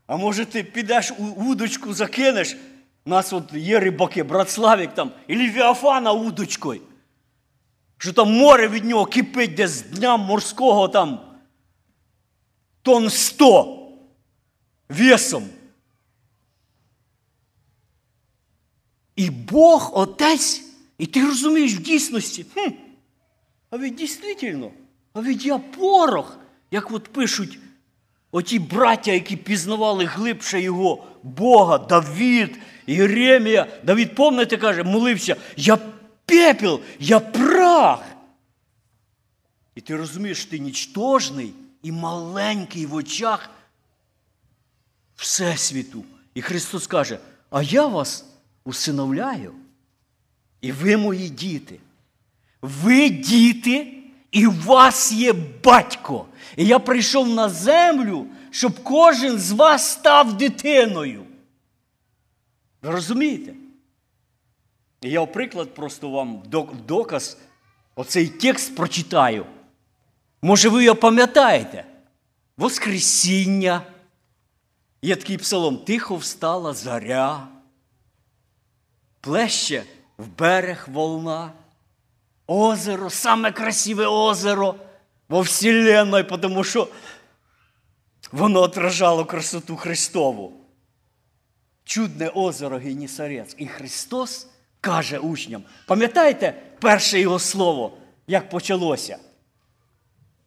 А 0.07 0.17
може, 0.17 0.45
ти 0.45 0.63
підеш 0.63 1.11
у 1.11 1.23
удочку, 1.25 1.93
закинеш? 1.93 2.57
У 3.05 3.09
нас 3.09 3.33
от 3.33 3.53
є 3.53 3.79
рибаки, 3.79 4.23
брат 4.23 4.49
Славік 4.49 4.93
там, 4.93 5.11
і 5.27 5.35
Лівіафана 5.35 6.11
удочкою. 6.11 6.81
Що 7.97 8.13
там 8.13 8.33
море 8.33 8.67
від 8.67 8.85
нього 8.85 9.05
кипить 9.05 9.55
десь 9.55 9.71
з 9.71 9.81
дня 9.81 10.17
морського 10.17 10.87
там 10.87 11.19
тон 12.81 13.09
100 13.09 13.91
весом. 14.89 15.49
І 19.15 19.29
Бог 19.29 19.91
Отець, 19.93 20.63
і 20.97 21.05
ти 21.05 21.25
розумієш 21.25 21.73
в 21.73 21.81
дійсності, 21.81 22.45
хм, 22.53 22.71
а 23.69 23.77
від 23.77 23.95
дійсно, 23.95 24.71
а 25.13 25.21
від 25.21 25.45
я 25.45 25.57
порох, 25.57 26.39
як 26.71 26.91
от 26.91 27.03
пишуть 27.03 27.59
оті 28.31 28.59
браття, 28.59 29.11
які 29.11 29.35
пізнавали 29.35 30.05
глибше 30.05 30.61
його 30.61 31.07
Бога, 31.23 31.77
Давід, 31.77 32.59
Єремія. 32.87 33.67
Давід, 33.83 34.15
помните, 34.15 34.57
каже, 34.57 34.83
молився, 34.83 35.35
я 35.57 35.77
пепел, 36.25 36.79
я 36.99 37.19
прах. 37.19 38.03
І 39.75 39.81
ти 39.81 39.95
розумієш, 39.95 40.45
ти 40.45 40.59
нічтожний 40.59 41.53
і 41.83 41.91
маленький 41.91 42.85
в 42.85 42.95
очах 42.95 43.49
Всесвіту. 45.15 46.03
І 46.33 46.41
Христос 46.41 46.87
каже, 46.87 47.19
а 47.49 47.61
я 47.61 47.87
вас 47.87 48.25
усиновляю. 48.63 49.53
І 50.61 50.71
ви 50.71 50.97
мої 50.97 51.29
діти. 51.29 51.79
Ви 52.61 53.09
діти, 53.09 54.02
і 54.33 54.47
у 54.47 54.51
вас 54.51 55.11
є 55.11 55.33
батько. 55.63 56.25
І 56.57 56.65
я 56.65 56.79
прийшов 56.79 57.29
на 57.29 57.49
землю, 57.49 58.27
щоб 58.51 58.83
кожен 58.83 59.37
з 59.37 59.51
вас 59.51 59.91
став 59.91 60.37
дитиною. 60.37 61.23
Ви 62.81 62.91
розумієте? 62.91 63.53
І 65.01 65.09
я 65.09 65.21
в 65.21 65.31
приклад 65.31 65.73
просто 65.73 66.09
вам 66.09 66.41
в 66.41 66.85
доказ 66.85 67.37
оцей 67.95 68.27
текст 68.27 68.75
прочитаю. 68.75 69.45
Може, 70.41 70.69
ви 70.69 70.83
його 70.83 70.95
пам'ятаєте? 70.95 71.85
Воскресіння. 72.57 73.81
Є 75.01 75.15
такий 75.15 75.37
псалом 75.37 75.77
Тихо 75.77 76.15
встала 76.15 76.73
заря, 76.73 77.47
плеще 79.21 79.83
в 80.17 80.27
берег 80.27 80.87
волна, 80.91 81.51
озеро, 82.47 83.09
саме 83.09 83.51
красиве 83.51 84.07
озеро 84.07 84.75
во 85.29 85.41
Вселенной, 85.41 86.23
тому 86.23 86.63
що 86.63 86.87
воно 88.31 88.61
отражало 88.61 89.25
красоту 89.25 89.75
Христову. 89.75 90.53
Чудне 91.83 92.29
озеро 92.29 92.77
Генісарець. 92.77 93.55
І 93.57 93.67
Христос 93.67 94.47
каже 94.81 95.19
учням. 95.19 95.63
Пам'ятаєте 95.87 96.53
перше 96.79 97.19
його 97.19 97.39
слово, 97.39 97.97
як 98.27 98.49
почалося? 98.49 99.17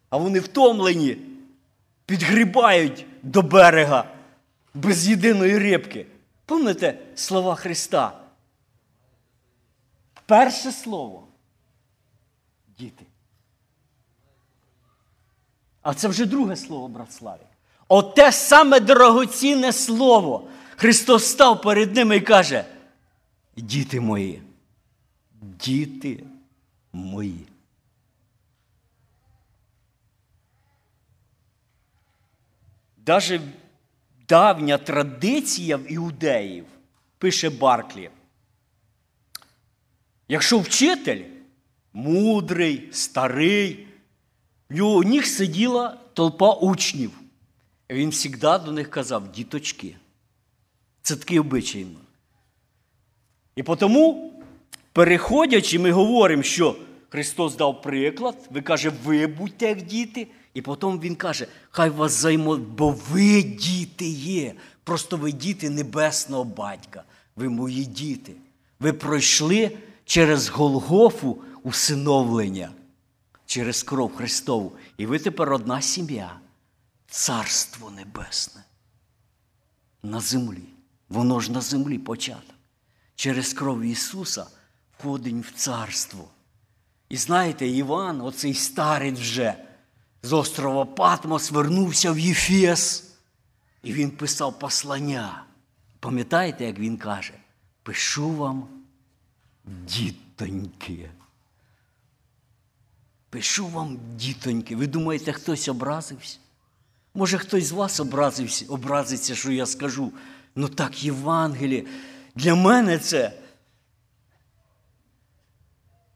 А 0.09 0.17
вони 0.17 0.39
втомлені, 0.39 1.17
підгрібають 2.05 3.05
до 3.23 3.41
берега 3.41 4.11
без 4.73 5.07
єдиної 5.07 5.59
рибки. 5.59 6.05
Пам'ятаєте 6.45 6.99
слова 7.15 7.55
Христа? 7.55 8.19
Перше 10.25 10.71
слово. 10.71 11.26
Діти. 12.79 13.05
А 15.81 15.93
це 15.93 16.07
вже 16.07 16.25
друге 16.25 16.55
слово, 16.55 16.87
брат 16.87 17.13
Славі. 17.13 17.41
Оте 17.87 18.31
саме 18.31 18.79
дорогоцінне 18.79 19.73
слово. 19.73 20.47
Христос 20.75 21.25
став 21.25 21.61
перед 21.61 21.95
ними 21.95 22.15
і 22.15 22.21
каже: 22.21 22.65
Діти 23.55 23.99
мої, 23.99 24.41
діти 25.41 26.23
мої. 26.93 27.47
Даже 32.97 33.41
давня 34.27 34.77
традиція 34.77 35.77
в 35.77 35.91
іудеїв, 35.91 36.65
пише 37.17 37.49
Барклі. 37.49 38.09
Якщо 40.27 40.59
вчитель 40.59 41.36
мудрий, 41.93 42.89
старий, 42.91 43.87
у 44.87 45.03
них 45.03 45.25
сиділа 45.25 45.97
толпа 46.13 46.53
учнів. 46.53 47.11
Він 47.89 48.11
завжди 48.11 48.65
до 48.65 48.71
них 48.71 48.89
казав, 48.89 49.31
діточки. 49.31 49.95
Це 51.01 51.15
такий 51.15 51.39
обичай. 51.39 51.87
І 53.55 53.63
тому, 53.63 54.33
переходячи, 54.93 55.79
ми 55.79 55.91
говоримо, 55.91 56.43
що 56.43 56.75
Христос 57.09 57.55
дав 57.55 57.81
приклад, 57.81 58.35
ви 58.51 58.61
каже, 58.61 58.91
ви 59.03 59.27
будьте 59.27 59.67
як 59.67 59.81
діти. 59.81 60.27
І 60.53 60.61
потім 60.61 60.99
Він 60.99 61.15
каже, 61.15 61.47
хай 61.69 61.89
вас 61.89 62.11
займо, 62.11 62.57
бо 62.57 62.95
ви 63.11 63.43
діти 63.43 64.05
є. 64.09 64.53
Просто 64.83 65.17
ви 65.17 65.31
діти 65.31 65.69
небесного 65.69 66.43
батька. 66.43 67.03
Ви 67.35 67.49
мої 67.49 67.85
діти. 67.85 68.33
Ви 68.79 68.93
пройшли 68.93 69.71
через 70.07 70.49
Голгофу 70.49 71.43
усиновлення, 71.63 72.71
через 73.45 73.83
кров 73.83 74.15
Христову. 74.15 74.71
І 74.97 75.05
ви 75.05 75.19
тепер 75.19 75.53
одна 75.53 75.81
сім'я, 75.81 76.39
Царство 77.09 77.91
Небесне. 77.91 78.63
На 80.03 80.19
землі. 80.19 80.63
Воно 81.09 81.39
ж 81.39 81.51
на 81.51 81.61
землі 81.61 81.97
початок. 81.97 82.55
Через 83.15 83.53
кров 83.53 83.81
Ісуса 83.81 84.47
входить 84.97 85.45
в 85.45 85.53
царство. 85.53 86.27
І 87.09 87.17
знаєте, 87.17 87.67
Іван, 87.67 88.21
оцей 88.21 88.53
старий 88.53 89.11
вже 89.11 89.55
з 90.23 90.33
острова 90.33 90.85
Патмос, 90.85 91.51
вернувся 91.51 92.11
в 92.11 92.19
Єфес. 92.19 93.11
І 93.83 93.93
він 93.93 94.11
писав 94.11 94.59
послання. 94.59 95.43
Пам'ятаєте, 95.99 96.65
як 96.65 96.79
він 96.79 96.97
каже? 96.97 97.33
Пишу 97.83 98.29
вам, 98.29 98.76
дітоньки. 99.67 101.09
Пишу 103.29 103.67
вам, 103.67 103.99
дітоньки. 104.15 104.75
Ви 104.75 104.87
думаєте, 104.87 105.33
хтось 105.33 105.67
образився? 105.67 106.37
Може, 107.13 107.37
хтось 107.37 107.65
з 107.65 107.71
вас 107.71 107.99
образився, 107.99 108.65
образиться, 108.69 109.35
що 109.35 109.51
я 109.51 109.65
скажу. 109.65 110.11
Ну 110.55 110.67
так, 110.67 111.03
Євангеліє. 111.03 111.83
Для 112.35 112.55
мене 112.55 112.99
це 112.99 113.33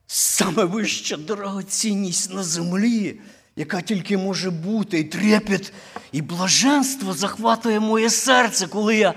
саме 0.08 0.64
вища 0.64 1.18
дорогоцінність 1.18 2.34
на 2.34 2.44
землі, 2.44 3.20
яка 3.56 3.82
тільки 3.82 4.18
може 4.18 4.52
бути, 4.52 5.00
і 5.00 5.04
трепет, 5.04 5.74
і 6.12 6.22
блаженство 6.22 7.14
захватує 7.14 7.80
моє 7.80 8.10
серце, 8.10 8.68
коли 8.68 8.98
я 8.98 9.14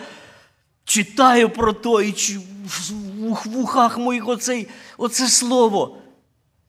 читаю 0.85 1.51
про 1.51 1.73
то, 1.73 2.03
і 2.03 2.13
в 2.13 3.49
вухах 3.49 3.99
моїх 3.99 4.29
оцей, 4.29 4.69
оце 4.99 5.29
слово. 5.29 5.99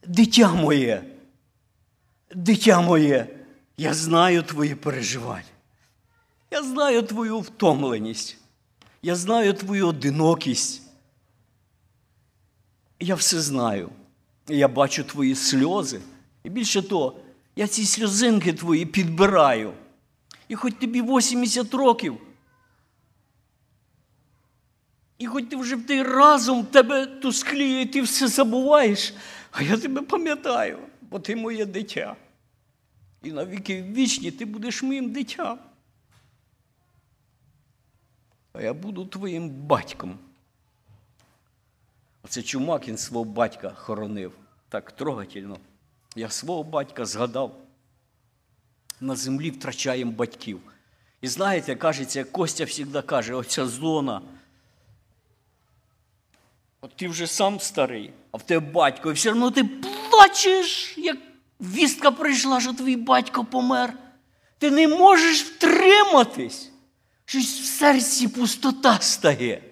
Дитя 0.08 0.54
моє, 0.54 1.04
дитя 2.36 2.82
моє, 2.82 3.28
я 3.78 3.94
знаю 3.94 4.44
твої 4.44 4.76
переживання. 4.76 5.44
Я 6.52 6.64
знаю 6.64 7.04
твою 7.04 7.40
втомленість. 7.40 8.38
Я 9.02 9.16
знаю 9.16 9.54
твою 9.54 9.88
одинокість. 9.88 10.82
Я 13.00 13.16
все 13.16 13.42
знаю. 13.42 13.90
Я 14.48 14.68
бачу 14.68 15.04
твої 15.04 15.36
сльози. 15.36 16.00
І 16.44 16.50
більше 16.50 16.82
того, 16.82 17.16
я 17.56 17.68
ці 17.68 17.86
сльозинки 17.86 18.54
твої 18.54 18.86
підбираю. 18.86 19.74
І 20.48 20.56
хоч 20.56 20.74
тобі 20.74 21.02
80 21.02 21.74
років, 21.74 22.18
і 25.18 25.28
хоч 25.28 25.46
ти 25.50 25.56
вже 25.56 25.78
ти 25.78 26.04
разом 26.04 26.62
в 26.62 26.72
тебе 26.72 27.06
тускліє, 27.06 27.82
і 27.82 27.86
ти 27.86 28.02
все 28.02 28.28
забуваєш, 28.28 29.14
а 29.52 29.62
я 29.62 29.78
тебе 29.78 30.02
пам'ятаю, 30.02 30.80
бо 31.02 31.20
ти 31.20 31.36
моє 31.36 31.66
дитя. 31.66 32.16
І 33.24 33.32
на 33.32 33.46
віки 33.46 33.84
вічні 33.84 34.32
ти 34.32 34.46
будеш 34.46 34.84
моїм 34.84 35.12
дитям. 35.12 35.60
А 38.54 38.62
я 38.62 38.74
буду 38.74 39.06
твоїм 39.06 39.50
батьком. 39.50 40.20
Оце 42.24 42.42
чумак 42.44 42.88
він 42.88 42.98
свого 42.98 43.26
батька 43.26 43.70
хоронив. 43.70 44.32
Так 44.70 44.92
трогательно. 44.92 45.58
Я 46.16 46.30
свого 46.30 46.64
батька 46.64 47.06
згадав. 47.06 47.62
На 49.02 49.16
землі 49.16 49.52
втрачаємо 49.52 50.12
батьків. 50.12 50.62
І 51.22 51.28
знаєте, 51.28 51.76
кажеться, 51.76 52.24
Костя 52.24 52.66
завжди 52.66 53.02
каже, 53.02 53.34
оця 53.34 53.68
зона. 53.68 54.22
От 56.86 56.96
ти 56.96 57.08
вже 57.08 57.28
сам 57.28 57.60
старий, 57.60 58.14
а 58.32 58.38
в 58.38 58.44
тебе 58.44 58.72
батько, 58.72 59.10
і 59.10 59.14
все 59.14 59.32
одно 59.32 59.52
ти 59.52 59.64
плачеш, 60.12 60.98
як 60.98 61.18
вістка 61.62 62.12
прийшла, 62.12 62.62
що 62.62 62.74
твій 62.74 62.96
батько 62.96 63.46
помер. 63.46 63.94
Ти 64.58 64.72
не 64.72 64.88
можеш 64.88 65.44
втриматись. 65.44 66.72
Щось 67.26 67.60
в 67.60 67.66
серці 67.66 68.28
пустота 68.28 69.00
стає. 69.00 69.64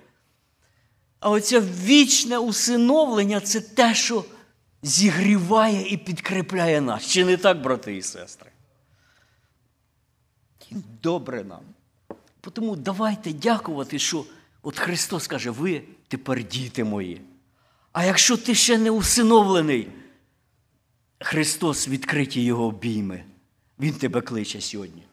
А 1.19 1.30
оце 1.30 1.60
вічне 1.60 2.38
усиновлення 2.38 3.39
це 3.39 3.62
те, 3.62 3.95
що 3.95 4.26
зігріває 4.82 5.88
і 5.93 5.97
підкріпляє 5.97 6.82
нас. 6.82 7.08
Чи 7.08 7.26
не 7.26 7.38
так, 7.38 7.62
брати 7.62 7.97
і 7.97 8.02
сестри? 8.02 8.52
Добре 11.02 11.43
нам. 11.43 11.62
Тому 12.54 12.76
давайте 12.76 13.34
дякувати, 13.34 13.99
що 13.99 14.26
от 14.62 14.80
Христос 14.80 15.28
каже, 15.28 15.49
ви 15.49 15.84
тепер 16.13 16.43
діти 16.43 16.84
мої. 16.84 17.21
А 17.91 18.06
якщо 18.06 18.38
ти 18.38 18.56
ще 18.56 18.78
не 18.78 18.91
усиновлений, 18.91 19.88
Христос 21.19 21.88
відкриті 21.88 22.43
його 22.43 22.65
обійми. 22.65 23.23
Він 23.80 23.93
тебе 23.93 24.21
кличе 24.21 24.62
сьогодні. 24.62 25.04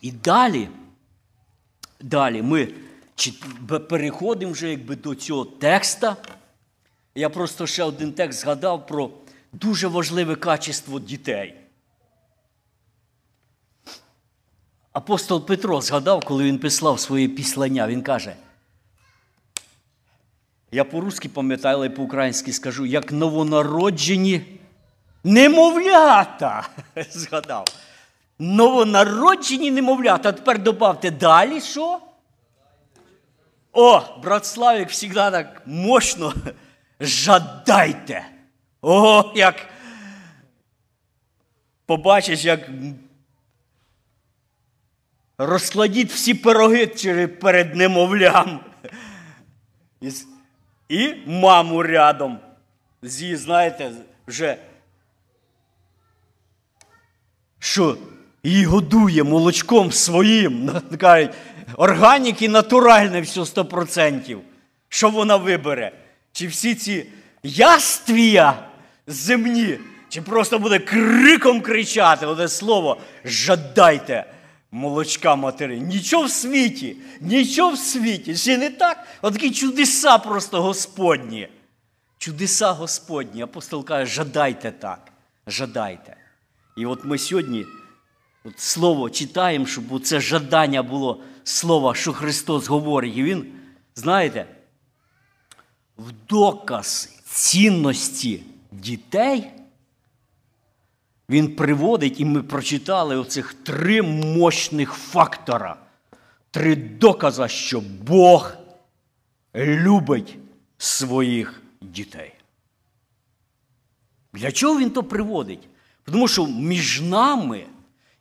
І 0.00 0.12
далі, 0.12 0.68
далі 2.00 2.42
ми 2.42 2.68
переходимо 3.88 4.52
вже 4.52 4.70
якби 4.70 4.96
до 4.96 5.14
цього 5.14 5.44
текста. 5.44 6.16
Я 7.14 7.30
просто 7.30 7.66
ще 7.66 7.82
один 7.82 8.12
текст 8.12 8.40
згадав 8.40 8.86
про 8.86 9.10
дуже 9.52 9.88
важливе 9.88 10.36
качество 10.36 11.00
дітей. 11.00 11.54
Апостол 14.92 15.46
Петро 15.46 15.80
згадав, 15.80 16.24
коли 16.24 16.44
він 16.44 16.58
писав 16.58 17.00
своє 17.00 17.28
післання, 17.28 17.86
він 17.86 18.02
каже, 18.02 18.36
я 20.70 20.84
по-русски 20.84 21.28
пам'ятаю, 21.28 21.76
але 21.76 21.90
по-українськи 21.90 22.52
скажу, 22.52 22.86
як 22.86 23.12
новонароджені 23.12 24.42
немовлята. 25.24 26.68
Згадав. 27.10 27.64
Новонароджені 28.38 29.70
немовлята. 29.70 30.32
Тепер 30.32 30.62
додавте 30.62 31.10
далі 31.10 31.60
що? 31.60 32.00
О, 33.72 34.02
брат 34.22 34.46
Славік 34.46 34.90
завжди 34.90 35.14
так 35.14 35.62
мощно. 35.66 36.34
Жадайте. 37.00 38.26
О, 38.82 39.32
як 39.34 39.66
побачиш, 41.86 42.44
як 42.44 42.70
розкладіть 45.38 46.12
всі 46.12 46.34
пироги 46.34 46.86
перед 47.26 47.74
немовлям. 47.74 48.60
І, 50.88 51.02
і 51.04 51.22
маму 51.26 51.82
рядом. 51.82 52.38
Зі, 53.02 53.36
знаєте, 53.36 53.92
вже 54.26 54.56
що 57.58 57.96
її 58.42 58.64
годує 58.64 59.24
молочком 59.24 59.92
своїм. 59.92 60.70
Кажуть, 60.98 61.30
органіки 61.76 62.48
натуральне 62.48 63.20
все 63.20 63.40
100%. 63.40 64.38
Що 64.88 65.10
вона 65.10 65.36
вибере? 65.36 65.92
Чи 66.32 66.46
всі 66.46 66.74
ці 66.74 67.06
яствія 67.42 68.58
земні, 69.06 69.78
чи 70.08 70.22
просто 70.22 70.58
буде 70.58 70.78
криком 70.78 71.60
кричати, 71.60 72.26
оте 72.26 72.48
слово 72.48 73.00
жадайте 73.24 74.24
молочка 74.70 75.36
матери. 75.36 75.78
Нічого 75.78 76.24
в 76.24 76.30
світі, 76.30 76.96
нічого 77.20 77.72
в 77.72 77.78
світі. 77.78 78.36
Чи 78.36 78.58
не 78.58 78.70
так? 78.70 79.06
Отакі 79.22 79.50
чудеса 79.50 80.18
просто 80.18 80.62
Господні. 80.62 81.48
Чудеса 82.18 82.72
Господні. 82.72 83.42
Апостол 83.42 83.84
каже, 83.84 84.12
жадайте 84.12 84.70
так, 84.70 85.12
жадайте. 85.46 86.16
І 86.76 86.86
от 86.86 87.04
ми 87.04 87.18
сьогодні 87.18 87.66
от 88.44 88.60
слово 88.60 89.10
читаємо, 89.10 89.66
щоб 89.66 90.00
це 90.00 90.20
жадання 90.20 90.82
було 90.82 91.22
слова, 91.44 91.94
що 91.94 92.12
Христос 92.12 92.68
говорить. 92.68 93.16
І 93.16 93.22
Він, 93.22 93.46
знаєте, 93.94 94.46
в 95.98 96.12
доказ 96.28 97.20
цінності 97.24 98.42
дітей. 98.72 99.50
Він 101.30 101.56
приводить, 101.56 102.20
і 102.20 102.24
ми 102.24 102.42
прочитали 102.42 103.16
оцих 103.16 103.54
три 103.54 104.02
мощних 104.02 104.92
фактора, 104.92 105.76
три 106.50 106.76
докази, 106.76 107.48
що 107.48 107.82
Бог 108.06 108.52
любить 109.54 110.36
своїх 110.78 111.62
дітей. 111.80 112.32
Для 114.32 114.52
чого 114.52 114.80
він 114.80 114.90
то 114.90 115.02
приводить? 115.02 115.68
Тому 116.04 116.28
що 116.28 116.46
між 116.46 117.00
нами 117.00 117.66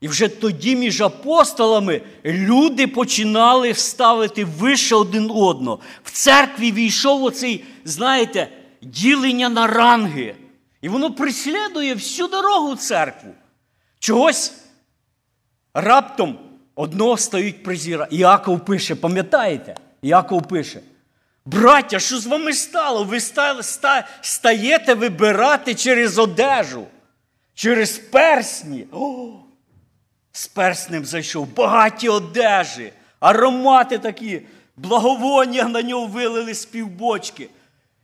і 0.02 0.08
вже 0.08 0.28
тоді 0.28 0.76
між 0.76 1.02
апостолами 1.02 2.02
люди 2.26 2.88
починали 2.88 3.74
ставити 3.74 4.46
вище 4.46 4.96
один 4.96 5.32
одного. 5.32 5.80
В 6.04 6.12
церкві 6.12 6.72
війшов 6.72 7.24
оцей, 7.24 7.64
знаєте, 7.86 8.50
ділення 8.82 9.50
на 9.50 9.68
ранги. 9.68 10.36
І 10.82 10.90
воно 10.90 11.14
прислідує 11.14 11.94
всю 11.94 12.28
дорогу 12.28 12.76
церкву. 12.76 13.34
Чогось 14.00 14.54
раптом 15.74 16.40
одного 16.76 17.18
стають 17.18 17.64
презіра. 17.64 18.08
Іаков 18.12 18.66
пише, 18.66 18.96
пам'ятаєте? 18.96 19.76
Іаков 20.02 20.48
пише. 20.48 20.82
Браття, 21.46 22.00
що 22.00 22.20
з 22.20 22.26
вами 22.26 22.54
стало? 22.54 23.04
Ви 23.04 23.20
стаєте 24.22 24.94
вибирати 24.94 25.76
через 25.76 26.18
одежу, 26.18 26.88
через 27.54 27.98
персні. 27.98 28.86
О! 28.92 29.30
З 30.32 30.48
перснем 30.48 31.06
зайшов, 31.06 31.56
багаті 31.56 32.10
одежі, 32.10 32.94
аромати 33.20 33.98
такі, 33.98 34.42
благовоння 34.78 35.64
на 35.64 35.82
нього 35.82 36.08
вилили 36.08 36.54
з 36.54 36.66
півбочки. 36.66 37.50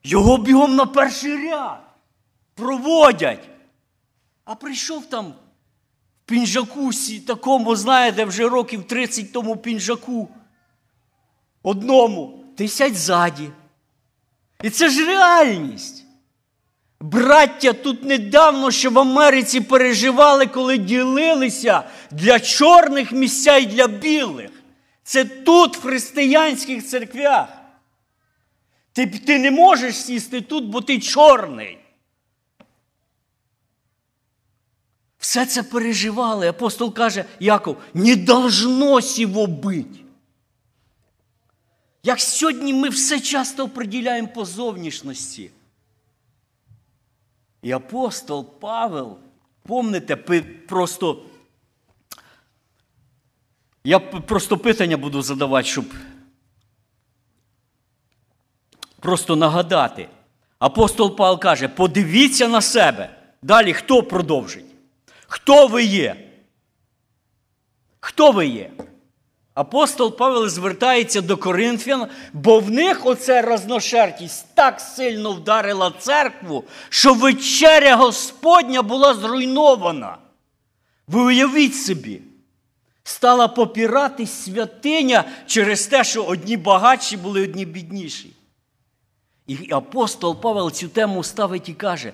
Його 0.04 0.38
бігом 0.38 0.76
на 0.76 0.86
перший 0.86 1.50
ряд 1.50 1.83
проводять. 2.56 3.50
А 4.46 4.56
прийшов 4.56 5.06
там 5.06 5.26
в 5.26 5.34
пінжаку 6.26 6.92
такому, 7.28 7.76
знаєте, 7.76 8.26
вже 8.26 8.50
років 8.50 8.88
30 8.88 9.34
тому 9.34 9.58
пінжаку. 9.58 10.30
Одному. 11.64 12.44
Ти 12.58 12.68
сядь 12.68 12.96
ззаді. 12.96 13.50
І 14.64 14.70
це 14.70 14.90
ж 14.90 15.06
реальність. 15.06 16.06
Браття 17.00 17.74
тут 17.74 18.04
недавно, 18.04 18.72
що 18.72 18.90
в 18.90 19.00
Америці 19.00 19.62
переживали, 19.62 20.46
коли 20.46 20.78
ділилися 20.78 21.84
для 22.12 22.40
чорних 22.40 23.12
місця 23.12 23.58
і 23.58 23.66
для 23.66 23.88
білих. 23.88 24.52
Це 25.04 25.26
тут, 25.26 25.78
в 25.78 25.82
християнських 25.82 26.88
церквях. 26.88 27.48
Ти, 28.94 29.08
Ти 29.08 29.40
не 29.40 29.52
можеш 29.52 29.96
сісти 29.96 30.42
тут, 30.42 30.66
бо 30.66 30.82
ти 30.82 31.00
чорний. 31.00 31.83
Все 35.24 35.46
це 35.46 35.64
переживали. 35.64 36.48
Апостол 36.48 36.94
каже, 36.94 37.26
Яков, 37.40 37.78
не 37.94 38.16
должно 38.16 39.02
сіво 39.02 39.48
бить. 39.48 40.04
Як 42.04 42.20
сьогодні 42.20 42.74
ми 42.74 42.90
все 42.90 43.20
часто 43.20 43.64
оприділяємо 43.64 44.28
по 44.28 44.46
зовнішності. 44.46 45.52
І 47.62 47.72
апостол 47.72 48.60
Павел, 48.60 49.18
помните, 49.68 50.16
просто 50.68 51.24
я 53.84 54.00
просто 54.00 54.58
питання 54.58 54.98
буду 54.98 55.22
задавати, 55.22 55.68
щоб 55.68 55.86
просто 59.00 59.36
нагадати. 59.36 60.10
Апостол 60.60 61.16
Павел 61.16 61.40
каже: 61.40 61.68
подивіться 61.68 62.48
на 62.48 62.62
себе. 62.62 63.18
Далі 63.42 63.74
хто 63.74 64.04
продовжить? 64.04 64.73
Хто 65.34 65.68
ви 65.68 65.84
є? 65.84 66.16
Хто 68.00 68.32
ви 68.32 68.48
є? 68.48 68.72
Апостол 69.54 70.18
Павел 70.18 70.50
звертається 70.50 71.22
до 71.22 71.38
Коринфян, 71.38 72.08
бо 72.34 72.60
в 72.60 72.72
них 72.72 73.06
оця 73.06 73.42
розношертість 73.42 74.46
так 74.56 74.80
сильно 74.82 75.32
вдарила 75.32 75.94
церкву, 76.00 76.64
що 76.90 77.14
вечеря 77.14 77.96
Господня 77.96 78.82
була 78.82 79.14
зруйнована. 79.14 80.18
Ви 81.08 81.22
уявіть 81.22 81.76
собі, 81.76 82.22
стала 83.04 83.48
попіратись 83.48 84.44
святиня 84.44 85.24
через 85.48 85.88
те, 85.88 86.04
що 86.04 86.24
одні 86.24 86.58
багатші 86.58 87.18
були, 87.18 87.44
одні 87.44 87.66
бідніші. 87.66 88.34
І 89.48 89.58
апостол 89.72 90.42
Павел 90.42 90.72
цю 90.72 90.88
тему 90.88 91.24
ставить 91.24 91.70
і 91.70 91.74
каже: 91.74 92.14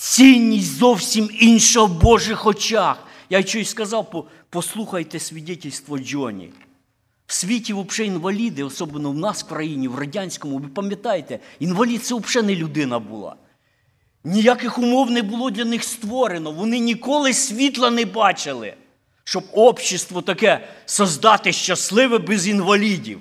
цінність 0.00 0.78
зовсім 0.78 1.30
інша 1.40 1.82
в 1.82 2.00
Божих 2.00 2.46
очах. 2.46 3.06
Я 3.30 3.42
щось 3.42 3.70
сказав, 3.70 4.28
послухайте 4.50 5.20
свідетельство 5.20 5.98
Джоні. 5.98 6.50
В 7.26 7.32
світі 7.32 7.72
взагалі 7.72 8.12
інваліди, 8.12 8.64
особливо 8.64 9.10
в 9.10 9.18
нас 9.18 9.44
в 9.44 9.46
країні, 9.46 9.88
в 9.88 9.98
радянському, 9.98 10.58
ви 10.58 10.68
пам'ятаєте, 10.68 11.38
інвалід 11.58 12.04
це 12.04 12.14
взагалі 12.14 12.46
не 12.46 12.56
людина 12.56 12.98
була. 12.98 13.36
Ніяких 14.24 14.78
умов 14.78 15.10
не 15.10 15.22
було 15.22 15.50
для 15.50 15.64
них 15.64 15.84
створено. 15.84 16.52
Вони 16.52 16.78
ніколи 16.78 17.32
світла 17.32 17.90
не 17.90 18.04
бачили, 18.04 18.74
щоб 19.24 19.44
общество 19.52 20.22
таке 20.22 20.68
создати 20.86 21.52
щасливе 21.52 22.18
без 22.18 22.48
інвалідів. 22.48 23.20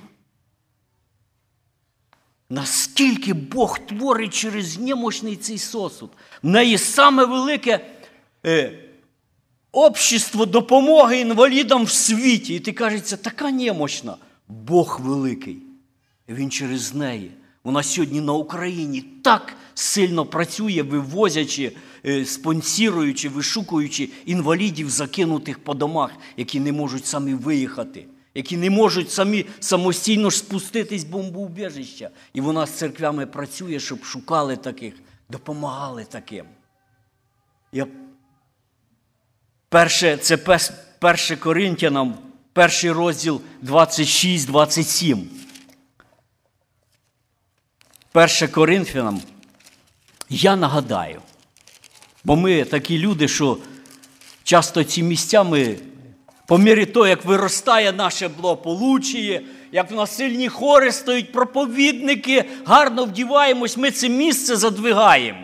Наскільки 2.50 3.34
Бог 3.34 3.80
творить 3.80 4.34
через 4.34 4.80
немощний 4.80 5.36
цей 5.36 5.58
сосуд? 5.58 6.10
В 6.44 6.48
неї 6.48 6.78
саме 6.78 7.26
велике 7.26 7.86
е, 8.46 8.80
общество 9.72 10.46
допомоги 10.46 11.20
інвалідам 11.20 11.84
в 11.84 11.92
світі. 11.92 12.56
І 12.56 12.60
ти 12.60 12.72
кажеться, 12.72 13.18
така 13.18 13.52
немощна. 13.52 14.18
Бог 14.48 15.00
великий. 15.04 15.58
Він 16.30 16.52
через 16.52 16.94
неї. 16.94 17.32
Вона 17.64 17.84
сьогодні 17.84 18.22
на 18.22 18.34
Україні 18.34 19.02
так 19.24 19.54
сильно 19.74 20.26
працює, 20.26 20.82
вивозячи, 20.82 21.72
е, 22.06 22.26
спонсіруючи, 22.26 23.30
вишукуючи 23.30 24.10
інвалідів, 24.26 24.90
закинутих 24.90 25.60
по 25.60 25.74
домах, 25.74 26.12
які 26.38 26.60
не 26.60 26.72
можуть 26.72 27.06
самі 27.06 27.34
виїхати, 27.34 28.06
які 28.40 28.58
не 28.58 28.70
можуть 28.70 29.12
самі 29.12 29.46
самостійно 29.60 30.30
ж 30.30 30.38
спуститись 30.38 31.04
в 31.06 31.08
бомбоубіжища. 31.08 32.10
І 32.34 32.42
вона 32.42 32.66
з 32.66 32.72
церквями 32.72 33.26
працює, 33.26 33.80
щоб 33.80 34.04
шукали 34.04 34.58
таких, 34.58 34.94
допомагали 35.30 36.06
таким. 36.10 36.46
Я 37.72 37.88
Перше, 39.70 40.18
це 40.18 40.38
перше 41.00 41.38
Коринтянам, 41.38 42.18
перший 42.54 42.92
розділ 42.92 43.42
26-27. 43.64 45.24
Перше 48.12 48.48
Коринфянам. 48.48 49.22
Я 50.30 50.56
нагадаю, 50.56 51.22
бо 52.24 52.36
ми 52.36 52.64
такі 52.66 53.00
люди, 53.00 53.28
що 53.28 53.58
часто 54.44 54.84
ці 54.84 55.04
місця 55.04 55.44
ми, 55.44 55.78
по 56.50 56.58
мірі 56.58 56.86
того, 56.86 57.08
як 57.08 57.26
виростає 57.26 57.92
наше 57.92 58.28
благополуччя, 58.28 59.42
як 59.72 59.92
в 59.92 59.96
нас 59.96 60.16
сильні 60.16 60.50
хори 60.50 60.92
стоять, 60.92 61.32
проповідники, 61.32 62.46
гарно 62.66 63.06
вдіваємось, 63.06 63.78
ми 63.78 63.92
це 63.92 64.10
місце 64.10 64.56
задвигаємо. 64.56 65.40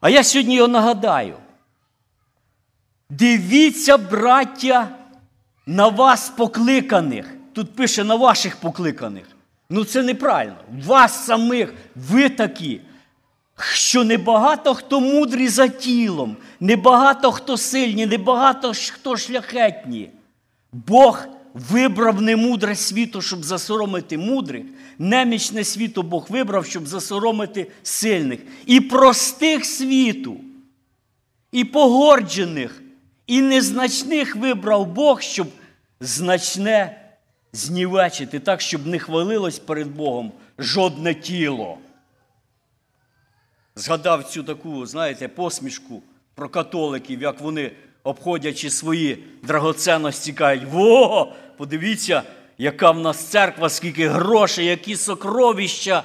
А 0.00 0.10
я 0.10 0.24
сьогодні 0.24 0.54
його 0.54 0.68
нагадаю. 0.68 1.36
Дивіться, 3.10 3.98
браття, 3.98 4.88
на 5.66 5.88
вас 5.88 6.28
покликаних. 6.28 7.34
Тут 7.52 7.76
пише 7.76 8.04
на 8.04 8.14
ваших 8.14 8.56
покликаних. 8.56 9.24
Ну 9.70 9.84
це 9.84 10.02
неправильно. 10.02 10.56
Вас 10.86 11.24
самих, 11.24 11.74
ви 11.96 12.28
такі, 12.28 12.80
що 13.58 14.04
небагато 14.04 14.74
хто 14.74 15.00
мудрі 15.00 15.48
за 15.48 15.68
тілом, 15.68 16.36
небагато 16.60 17.32
хто 17.32 17.56
сильні, 17.56 18.06
небагато 18.06 18.72
хто 18.92 19.16
шляхетні. 19.16 20.10
Бог 20.72 21.26
вибрав 21.54 22.22
немудре 22.22 22.74
світо, 22.74 23.22
щоб 23.22 23.44
засоромити 23.44 24.18
мудрих, 24.18 24.64
немічне 24.98 25.64
світо 25.64 26.02
Бог 26.02 26.26
вибрав, 26.28 26.66
щоб 26.66 26.86
засоромити 26.86 27.70
сильних. 27.82 28.40
І 28.66 28.80
простих 28.80 29.64
світу, 29.64 30.36
і 31.52 31.64
погорджених. 31.64 32.82
І 33.26 33.42
незначних 33.42 34.36
вибрав 34.36 34.86
Бог, 34.86 35.20
щоб 35.20 35.46
значне 36.00 37.02
знівечити, 37.52 38.40
так, 38.40 38.60
щоб 38.60 38.86
не 38.86 38.98
хвалилось 38.98 39.58
перед 39.58 39.88
Богом 39.88 40.32
жодне 40.58 41.14
тіло. 41.14 41.78
Згадав 43.74 44.24
цю 44.24 44.42
таку, 44.42 44.86
знаєте, 44.86 45.28
посмішку 45.28 46.02
про 46.34 46.48
католиків, 46.48 47.22
як 47.22 47.40
вони, 47.40 47.72
обходячи 48.04 48.70
свої 48.70 49.24
драгоценності, 49.42 50.32
кажуть, 50.32 50.64
во, 50.70 51.32
подивіться, 51.56 52.22
яка 52.58 52.90
в 52.90 53.00
нас 53.00 53.16
церква, 53.16 53.68
скільки 53.68 54.08
грошей, 54.08 54.66
які 54.66 54.96
сокровища, 54.96 56.04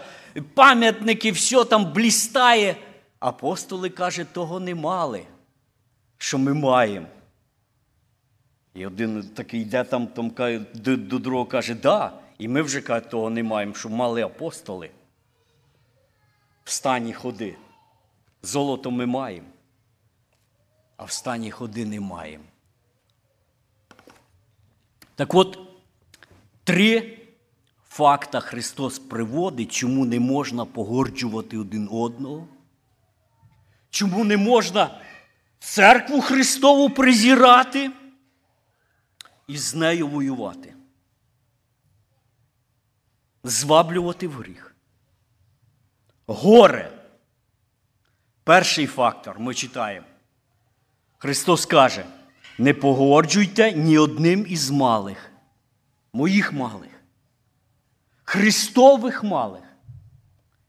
пам'ятники, 0.54 1.32
все 1.32 1.66
там 1.66 1.94
блістає. 1.94 2.76
Апостоли, 3.20 3.90
каже, 3.90 4.26
того 4.34 4.60
не 4.60 4.76
мали 4.76 5.24
що 6.18 6.38
ми 6.38 6.54
маємо. 6.54 7.08
І 8.74 8.86
один 8.86 9.24
такий 9.24 9.62
йде 9.62 9.84
там, 9.84 10.08
там 10.08 10.32
до, 10.74 10.98
до 10.98 11.20
другого 11.20 11.46
каже, 11.46 11.76
да, 11.76 12.14
і 12.38 12.48
ми 12.48 12.62
вже 12.62 12.82
каже, 12.82 13.06
того 13.06 13.30
не 13.30 13.44
маємо, 13.44 13.74
що 13.74 13.90
мали 13.90 14.22
апостоли. 14.22 14.90
В 16.64 16.72
стані 16.72 17.14
ходи. 17.14 17.56
Золото 18.44 18.92
ми 18.92 19.06
маємо, 19.06 19.48
а 20.98 21.04
в 21.04 21.12
стані 21.12 21.52
ходи 21.52 21.86
не 21.86 22.00
маємо. 22.00 22.44
Так 25.16 25.34
от, 25.34 25.60
три 26.64 27.20
факта 27.90 28.40
Христос 28.40 29.00
приводить, 29.00 29.72
чому 29.72 30.06
не 30.06 30.20
можна 30.20 30.66
погорджувати 30.66 31.58
один 31.58 31.90
одного, 31.92 32.48
чому 33.90 34.24
не 34.24 34.38
можна 34.38 35.02
церкву 35.60 36.22
Христову 36.22 36.90
презирати 36.90 37.92
і 39.48 39.58
з 39.58 39.76
нею 39.76 40.08
воювати, 40.08 40.74
зваблювати 43.44 44.28
в 44.28 44.34
гріх. 44.34 44.76
Горе. 46.28 46.92
Перший 48.44 48.88
фактор 48.88 49.40
ми 49.40 49.54
читаємо. 49.54 50.08
Христос 51.18 51.66
каже: 51.66 52.06
не 52.58 52.74
погоджуйте 52.74 53.72
ні 53.74 53.98
одним 53.98 54.46
із 54.50 54.70
малих, 54.70 55.32
моїх 56.14 56.54
малих, 56.54 56.92
Христових 58.24 59.24
малих. 59.24 59.64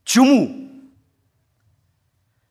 Чому? 0.04 0.68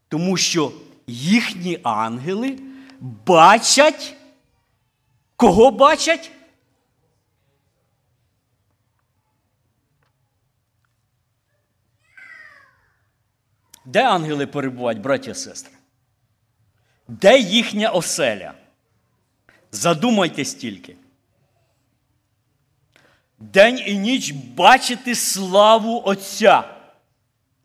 Тому 0.08 0.38
що 0.38 0.72
їхні 1.08 1.80
ангели 1.84 2.60
бачать 3.02 4.18
Кого 5.38 5.72
бачать? 5.72 6.32
Де 13.86 14.04
ангели 14.04 14.48
перебувають, 14.48 15.02
браті 15.02 15.32
і 15.32 15.36
сестри? 15.36 15.77
Де 17.08 17.40
їхня 17.40 17.90
оселя? 17.90 18.54
Задумайтесь 19.72 20.54
тільки. 20.54 20.96
День 23.40 23.80
і 23.86 23.98
ніч 23.98 24.32
бачити 24.32 25.16
славу 25.16 26.02
Отця, 26.06 26.64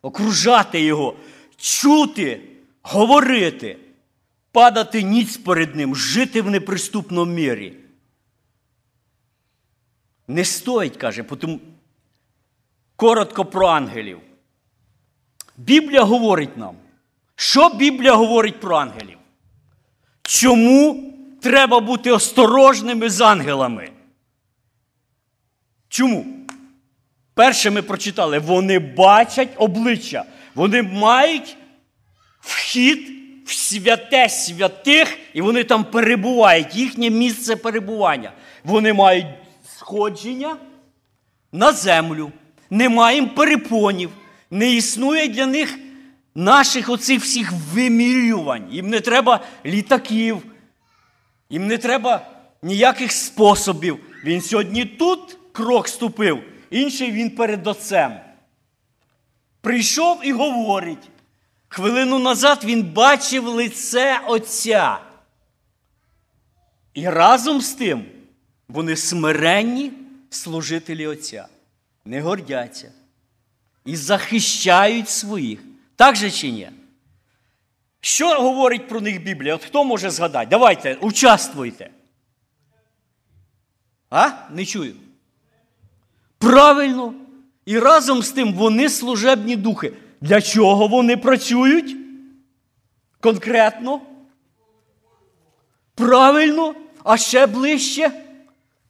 окружати 0.01 0.81
Його, 0.81 1.15
чути, 1.57 2.41
говорити, 2.81 3.77
падати 4.51 5.03
ніць 5.03 5.37
перед 5.37 5.75
Ним, 5.75 5.95
жити 5.95 6.41
в 6.41 6.49
неприступному 6.49 7.31
мірі. 7.31 7.73
Не 10.27 10.45
стоїть, 10.45 10.97
каже, 10.97 11.23
тому 11.23 11.59
коротко 12.95 13.45
про 13.45 13.67
ангелів. 13.67 14.21
Біблія 15.57 16.03
говорить 16.03 16.57
нам, 16.57 16.77
що 17.35 17.69
Біблія 17.69 18.13
говорить 18.13 18.59
про 18.59 18.75
ангелів? 18.75 19.17
Чому 20.23 21.13
треба 21.41 21.79
бути 21.79 22.11
осторожними 22.11 23.09
з 23.09 23.21
ангелами? 23.21 23.89
Чому? 25.89 26.25
Перше 27.33 27.69
ми 27.69 27.81
прочитали, 27.81 28.39
вони 28.39 28.79
бачать 28.79 29.49
обличчя, 29.55 30.25
вони 30.55 30.83
мають 30.83 31.57
вхід 32.41 33.09
в 33.45 33.53
святе 33.53 34.29
святих, 34.29 35.17
і 35.33 35.41
вони 35.41 35.63
там 35.63 35.83
перебувають, 35.83 36.75
їхнє 36.75 37.09
місце 37.09 37.55
перебування. 37.55 38.31
Вони 38.63 38.93
мають 38.93 39.25
сходження 39.77 40.57
на 41.51 41.71
землю, 41.71 42.31
немає 42.69 43.15
їм 43.15 43.29
перепонів, 43.29 44.09
не 44.51 44.71
існує 44.71 45.27
для 45.27 45.45
них 45.45 45.77
наших 46.35 46.89
оцих 46.89 47.21
всіх 47.21 47.51
вимірювань. 47.73 48.67
Їм 48.71 48.89
не 48.89 49.01
треба 49.01 49.39
літаків, 49.65 50.43
їм 51.49 51.67
не 51.67 51.77
треба 51.77 52.27
ніяких 52.61 53.11
способів. 53.11 53.99
Він 54.25 54.41
сьогодні 54.41 54.85
тут 54.85 55.37
крок 55.51 55.87
ступив, 55.87 56.43
інший 56.69 57.11
він 57.11 57.29
перед 57.29 57.67
отцем. 57.67 58.19
Прийшов 59.61 60.19
і 60.23 60.31
говорить. 60.31 61.09
Хвилину 61.67 62.19
назад 62.19 62.61
він 62.63 62.83
бачив 62.83 63.47
лице 63.47 64.19
Отця. 64.27 64.99
І 66.93 67.09
разом 67.09 67.61
з 67.61 67.73
тим 67.73 68.05
вони 68.67 68.95
смиренні 68.95 69.91
служителі 70.29 71.07
Отця, 71.07 71.47
не 72.05 72.21
гордяться 72.21 72.91
і 73.85 73.95
захищають 73.95 75.09
своїх. 75.09 75.59
Так 75.95 76.15
же 76.15 76.31
чи 76.31 76.51
ні? 76.51 76.69
Що 78.01 78.41
говорить 78.41 78.87
про 78.87 79.01
них 79.01 79.23
Біблія? 79.23 79.55
От 79.55 79.63
хто 79.63 79.83
може 79.83 80.09
згадати? 80.09 80.47
Давайте, 80.49 80.97
участвуйте. 81.01 81.89
А? 84.09 84.29
Не 84.51 84.65
чую. 84.65 84.95
Правильно. 86.37 87.13
І 87.65 87.79
разом 87.79 88.21
з 88.21 88.31
тим 88.31 88.53
вони 88.53 88.89
служебні 88.89 89.55
духи. 89.55 89.93
Для 90.21 90.41
чого 90.41 90.87
вони 90.87 91.17
працюють? 91.17 91.97
Конкретно? 93.19 94.01
Правильно, 95.95 96.75
а 97.03 97.17
ще 97.17 97.47
ближче. 97.47 98.11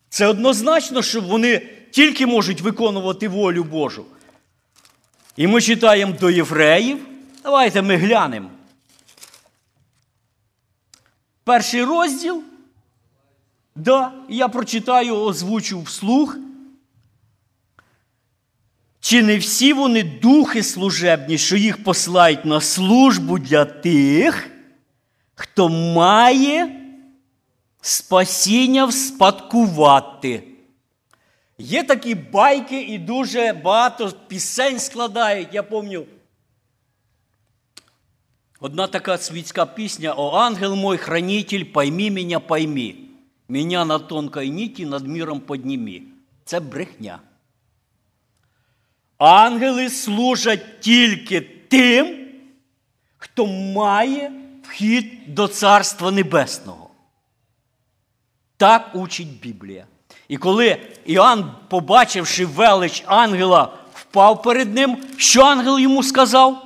Це 0.10 0.28
однозначно, 0.28 1.02
що 1.02 1.22
вони 1.22 1.70
тільки 1.92 2.26
можуть 2.26 2.62
виконувати 2.62 3.28
волю 3.28 3.63
Божу. 3.63 4.06
І 5.36 5.48
ми 5.48 5.62
читаємо 5.62 6.13
до 6.19 6.30
євреїв. 6.30 7.08
Давайте 7.43 7.82
ми 7.82 7.96
глянемо. 7.96 8.50
Перший 11.43 11.84
розділ. 11.84 12.43
Да, 13.76 14.12
я 14.30 14.48
прочитаю, 14.48 15.15
озвучу 15.15 15.82
вслух. 15.82 16.38
Чи 19.00 19.24
не 19.24 19.38
всі 19.38 19.74
вони 19.74 20.04
духи 20.04 20.63
служебні, 20.63 21.38
що 21.38 21.58
їх 21.58 21.84
посилають 21.84 22.46
на 22.46 22.62
службу 22.62 23.39
для 23.39 23.65
тих, 23.65 24.50
хто 25.36 25.69
має 25.69 26.80
спасіння 27.82 28.86
вспадкувати? 28.86 30.53
Є 31.63 31.84
такі 31.84 32.15
байки 32.15 32.82
і 32.82 32.97
дуже 32.97 33.54
багато 33.63 34.12
пісень 34.28 34.80
складають. 34.80 35.47
Я 35.52 35.63
пам'ятаю, 35.63 36.06
одна 38.60 38.88
така 38.88 39.17
світська 39.17 39.65
пісня 39.65 40.13
О 40.17 40.32
ангел 40.32 40.76
мой, 40.76 40.97
хранитель, 40.97 41.63
пойми 41.63 42.12
мене, 42.12 42.39
пойми. 42.39 42.95
Меня 43.47 43.86
на 43.86 43.99
тонкой 43.99 44.49
ніті 44.49 44.86
над 44.86 45.08
міром 45.08 45.39
поднімі. 45.39 46.04
Це 46.45 46.60
брехня. 46.60 47.19
Ангели 49.17 49.89
служать 49.89 50.80
тільки 50.80 51.41
тим, 51.41 52.28
хто 53.17 53.45
має 53.47 54.32
вхід 54.63 55.36
до 55.36 55.47
Царства 55.47 56.12
Небесного. 56.12 56.89
Так 58.58 58.95
учить 58.95 59.39
Біблія. 59.39 59.88
І 60.34 60.38
коли 60.38 60.78
Іоанн, 61.06 61.52
побачивши 61.67 62.46
велич 62.46 63.04
ангела, 63.06 63.74
впав 63.93 64.41
перед 64.41 64.74
ним, 64.74 64.98
що 65.17 65.41
ангел 65.41 65.80
йому 65.80 66.04
сказав? 66.04 66.65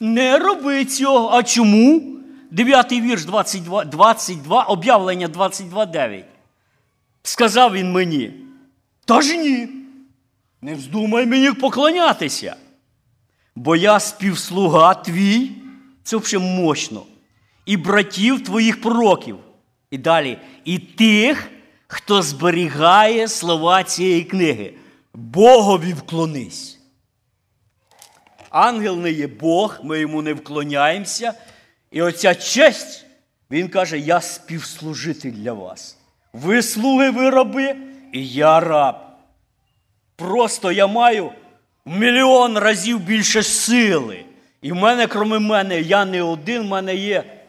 Не 0.00 0.38
роби 0.38 0.84
цього. 0.84 1.30
А 1.32 1.42
чому? 1.42 2.02
9 2.50 2.92
вірш 2.92 3.24
22, 3.24 3.84
22 3.84 4.62
об'явлення 4.62 5.28
22.9. 5.28 6.24
Сказав 7.22 7.72
він 7.72 7.92
мені. 7.92 8.32
Та 9.04 9.20
ж 9.20 9.36
ні. 9.36 9.68
Не 10.62 10.74
вздумай 10.74 11.26
мені 11.26 11.52
поклонятися. 11.52 12.56
Бо 13.56 13.76
я 13.76 14.00
співслуга 14.00 14.94
твій, 14.94 15.50
це 16.02 16.16
взагалі 16.16 16.48
мощно, 16.48 17.02
і 17.66 17.76
братів 17.76 18.44
твоїх 18.44 18.80
пророків. 18.80 19.36
І 19.90 19.98
далі, 19.98 20.38
і 20.64 20.78
тих, 20.78 21.50
хто 21.90 22.22
зберігає 22.22 23.28
слова 23.28 23.82
цієї 23.82 24.24
книги. 24.24 24.74
Богові 25.14 25.92
вклонись. 25.92 26.78
Ангел 28.50 28.96
не 28.96 29.10
є 29.10 29.26
Бог, 29.26 29.78
ми 29.82 30.00
йому 30.00 30.22
не 30.22 30.34
вклоняємося. 30.34 31.34
І 31.90 32.02
оця 32.02 32.34
честь, 32.34 33.06
він 33.50 33.68
каже: 33.68 33.98
я 33.98 34.20
співслужитель 34.20 35.30
для 35.30 35.52
вас. 35.52 35.98
Ви 36.32 36.62
слуги, 36.62 37.10
ви 37.10 37.30
раби, 37.30 37.76
і 38.12 38.28
я 38.28 38.60
раб. 38.60 38.96
Просто 40.16 40.72
я 40.72 40.86
маю 40.86 41.32
мільйон 41.86 42.58
разів 42.58 43.00
більше 43.00 43.42
сили. 43.42 44.24
І 44.62 44.72
в 44.72 44.76
мене, 44.76 45.06
кроме 45.06 45.38
мене, 45.38 45.80
я 45.80 46.04
не 46.04 46.22
один, 46.22 46.62
в 46.62 46.68
мене 46.68 46.94
є. 46.94 47.39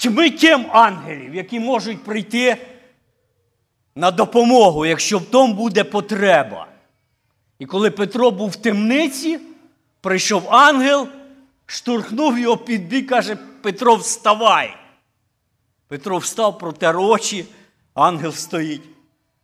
Тьми 0.00 0.30
тим 0.30 0.66
ангелів, 0.72 1.34
які 1.34 1.60
можуть 1.60 2.04
прийти 2.04 2.56
на 3.94 4.10
допомогу, 4.10 4.86
якщо 4.86 5.18
в 5.18 5.24
тому 5.24 5.54
буде 5.54 5.84
потреба. 5.84 6.66
І 7.58 7.66
коли 7.66 7.90
Петро 7.90 8.30
був 8.30 8.50
в 8.50 8.56
темниці, 8.56 9.38
прийшов 10.00 10.54
ангел, 10.54 11.08
штурхнув 11.66 12.38
його 12.38 12.56
під 12.56 12.88
бік, 12.88 13.08
каже: 13.08 13.36
Петро, 13.62 13.94
вставай. 13.94 14.76
Петро 15.88 16.18
встав, 16.18 16.58
протер 16.58 16.98
очі, 16.98 17.44
ангел 17.94 18.32
стоїть. 18.32 18.82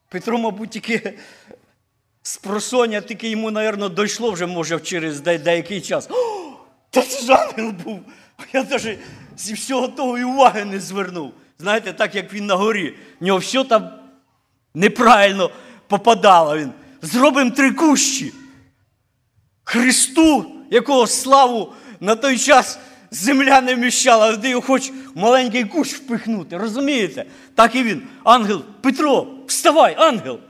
Петро, 0.08 0.38
мабуть, 0.38 0.70
тільки 0.70 1.18
з 2.22 2.36
просоння, 2.36 3.00
тільки 3.00 3.28
йому, 3.28 3.50
мабуть, 3.50 3.94
дійшло 3.94 4.30
вже, 4.30 4.46
може, 4.46 4.80
через 4.80 5.20
деякий 5.20 5.80
час. 5.80 6.08
О, 6.10 6.52
та 6.90 7.02
це 7.02 7.26
ж 7.26 7.32
ангел 7.32 7.70
був. 7.70 8.00
Я 8.52 8.64
навіть 8.64 8.98
зі 9.36 9.54
всього 9.54 9.88
того 9.88 10.18
і 10.18 10.24
уваги 10.24 10.64
не 10.64 10.80
звернув. 10.80 11.32
Знаєте, 11.58 11.92
так 11.92 12.14
як 12.14 12.32
він 12.32 12.46
на 12.46 12.54
горі, 12.54 12.94
в 13.20 13.24
нього 13.24 13.38
все 13.38 13.64
там 13.64 13.90
неправильно 14.74 15.50
попадало. 15.88 16.58
Він. 16.58 16.72
Зробимо 17.02 17.50
три 17.50 17.72
кущі. 17.72 18.32
Христу, 19.64 20.52
якого 20.70 21.06
славу 21.06 21.72
на 22.00 22.14
той 22.14 22.38
час 22.38 22.78
земля 23.10 23.60
не 23.60 23.74
вміщала, 23.74 24.36
де 24.36 24.48
його 24.48 24.62
хоч 24.62 24.92
маленький 25.14 25.64
кущ 25.64 25.94
впихнути. 25.94 26.56
Розумієте? 26.56 27.24
Так 27.54 27.74
і 27.74 27.82
він. 27.82 28.02
Ангел, 28.24 28.62
Петро, 28.80 29.26
вставай, 29.46 29.94
ангел. 29.98 30.40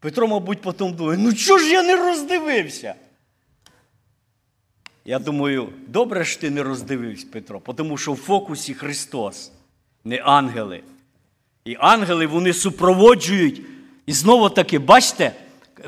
Петро, 0.00 0.26
мабуть, 0.28 0.60
потім 0.60 0.92
думає, 0.92 1.18
ну 1.22 1.32
чого 1.32 1.58
ж 1.58 1.70
я 1.70 1.82
не 1.82 1.96
роздивився? 1.96 2.94
Я 5.04 5.18
думаю, 5.18 5.72
добре 5.86 6.24
ж 6.24 6.40
ти 6.40 6.50
не 6.50 6.62
роздивився, 6.62 7.26
Петро, 7.32 7.62
тому 7.76 7.98
що 7.98 8.12
в 8.12 8.16
фокусі 8.16 8.74
Христос, 8.74 9.52
не 10.04 10.16
ангели. 10.16 10.82
І 11.64 11.76
ангели 11.80 12.26
вони 12.26 12.52
супроводжують. 12.52 13.62
І 14.06 14.12
знову 14.12 14.50
таки, 14.50 14.78
бачите, 14.78 15.32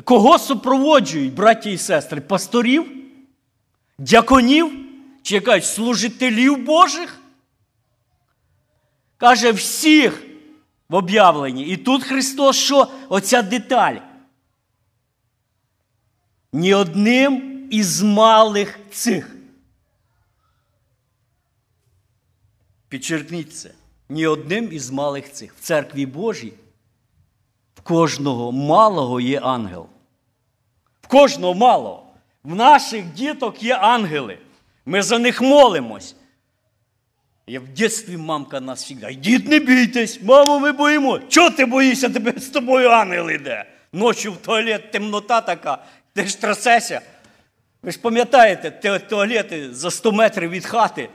кого 0.03 0.39
супроводжують, 0.39 1.33
браті 1.33 1.71
і 1.71 1.77
сестри? 1.77 2.21
Пасторів, 2.21 2.91
дяконів 3.97 4.71
чи 5.21 5.35
якась 5.35 5.73
служителів 5.73 6.65
Божих? 6.65 7.19
Каже, 9.17 9.51
всіх 9.51 10.23
в 10.89 10.95
об'явленні. 10.95 11.63
І 11.63 11.77
тут 11.77 12.03
Христос, 12.03 12.55
що 12.55 12.87
оця 13.09 13.41
деталь. 13.41 13.95
Ні 16.53 16.73
одним 16.73 17.46
із 17.71 18.01
малих 18.01 18.79
цих. 18.91 19.35
Підчеркніть 22.89 23.55
це. 23.55 23.71
Ні 24.09 24.27
одним 24.27 24.69
із 24.71 24.89
малих 24.89 25.31
цих. 25.31 25.53
В 25.53 25.59
церкві 25.59 26.05
Божій 26.05 26.53
в 27.75 27.81
кожного 27.81 28.51
малого 28.51 29.19
є 29.19 29.39
ангел. 29.39 29.87
В 31.01 31.07
кожного 31.07 31.53
малого. 31.53 32.03
В 32.43 32.55
наших 32.55 33.05
діток 33.05 33.63
є 33.63 33.75
ангели. 33.75 34.37
Ми 34.85 35.01
за 35.01 35.19
них 35.19 35.41
молимось. 35.41 36.15
Я 37.47 37.59
в 37.59 37.67
дитинстві 37.67 38.17
мамка 38.17 38.59
нас 38.59 38.89
завжди. 38.89 39.15
Дід, 39.15 39.47
не 39.47 39.59
бійтесь, 39.59 40.19
мамо, 40.23 40.59
ми 40.59 40.71
боїмо. 40.71 41.19
Чого 41.19 41.49
ти 41.49 41.65
боїшся, 41.65 42.09
тебе 42.09 42.33
з 42.37 42.49
тобою 42.49 42.89
ангел 42.89 43.29
йде? 43.29 43.65
Ночі 43.93 44.29
в 44.29 44.37
туалет 44.37 44.91
темнота 44.91 45.41
така, 45.41 45.83
ти 46.13 46.27
ж 46.27 46.41
трасешся. 46.41 47.01
Ви 47.87 47.91
ж 47.91 47.99
пам'ятаєте, 47.99 48.99
туалети 48.99 49.73
за 49.73 49.91
100 49.91 50.11
метрів 50.11 50.49
від 50.49 50.65
хати. 50.65 51.09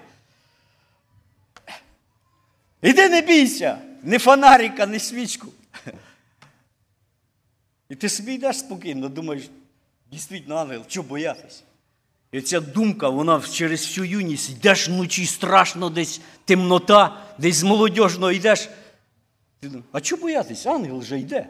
Іди 2.83 3.09
не 3.09 3.21
бійся, 3.21 3.79
ні 4.03 4.19
фонарика, 4.19 4.87
ні 4.87 4.99
свічку. 4.99 5.49
І 7.89 7.95
ти 7.95 8.09
собі 8.09 8.35
йдеш 8.35 8.59
спокійно, 8.59 9.09
думаєш, 9.09 9.43
дійсно 10.13 10.57
ангел, 10.57 10.85
чого 10.89 11.09
боятися? 11.09 11.63
І 12.33 12.41
ця 12.41 12.61
думка, 12.61 13.09
вона 13.09 13.43
через 13.53 13.81
всю 13.81 14.05
юність 14.05 14.51
йдеш 14.51 14.89
вночі 14.89 15.27
страшно, 15.27 15.91
десь 15.91 16.21
темнота, 16.45 17.23
десь 17.39 17.57
з 17.57 17.63
молодіжного 17.63 18.33
йдеш. 18.33 18.69
Ти 19.61 19.67
думаєш, 19.69 19.87
а 19.93 20.01
чого 20.01 20.23
боятися? 20.23 20.71
Ангел 20.71 20.99
вже 20.99 21.19
йде. 21.19 21.47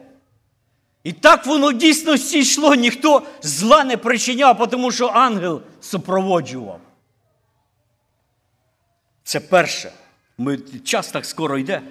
І 1.03 1.13
так 1.13 1.45
воно 1.45 1.71
дійсно 1.71 2.15
всі 2.15 2.39
йшло, 2.39 2.75
ніхто 2.75 3.23
зла 3.41 3.83
не 3.83 3.97
причиняв, 3.97 4.69
тому 4.69 4.91
що 4.91 5.07
ангел 5.07 5.61
супроводжував. 5.81 6.79
Це 9.23 9.39
перше. 9.39 9.91
Ми, 10.37 10.57
Час 10.57 11.11
так 11.11 11.25
скоро 11.25 11.57
йде. 11.57 11.81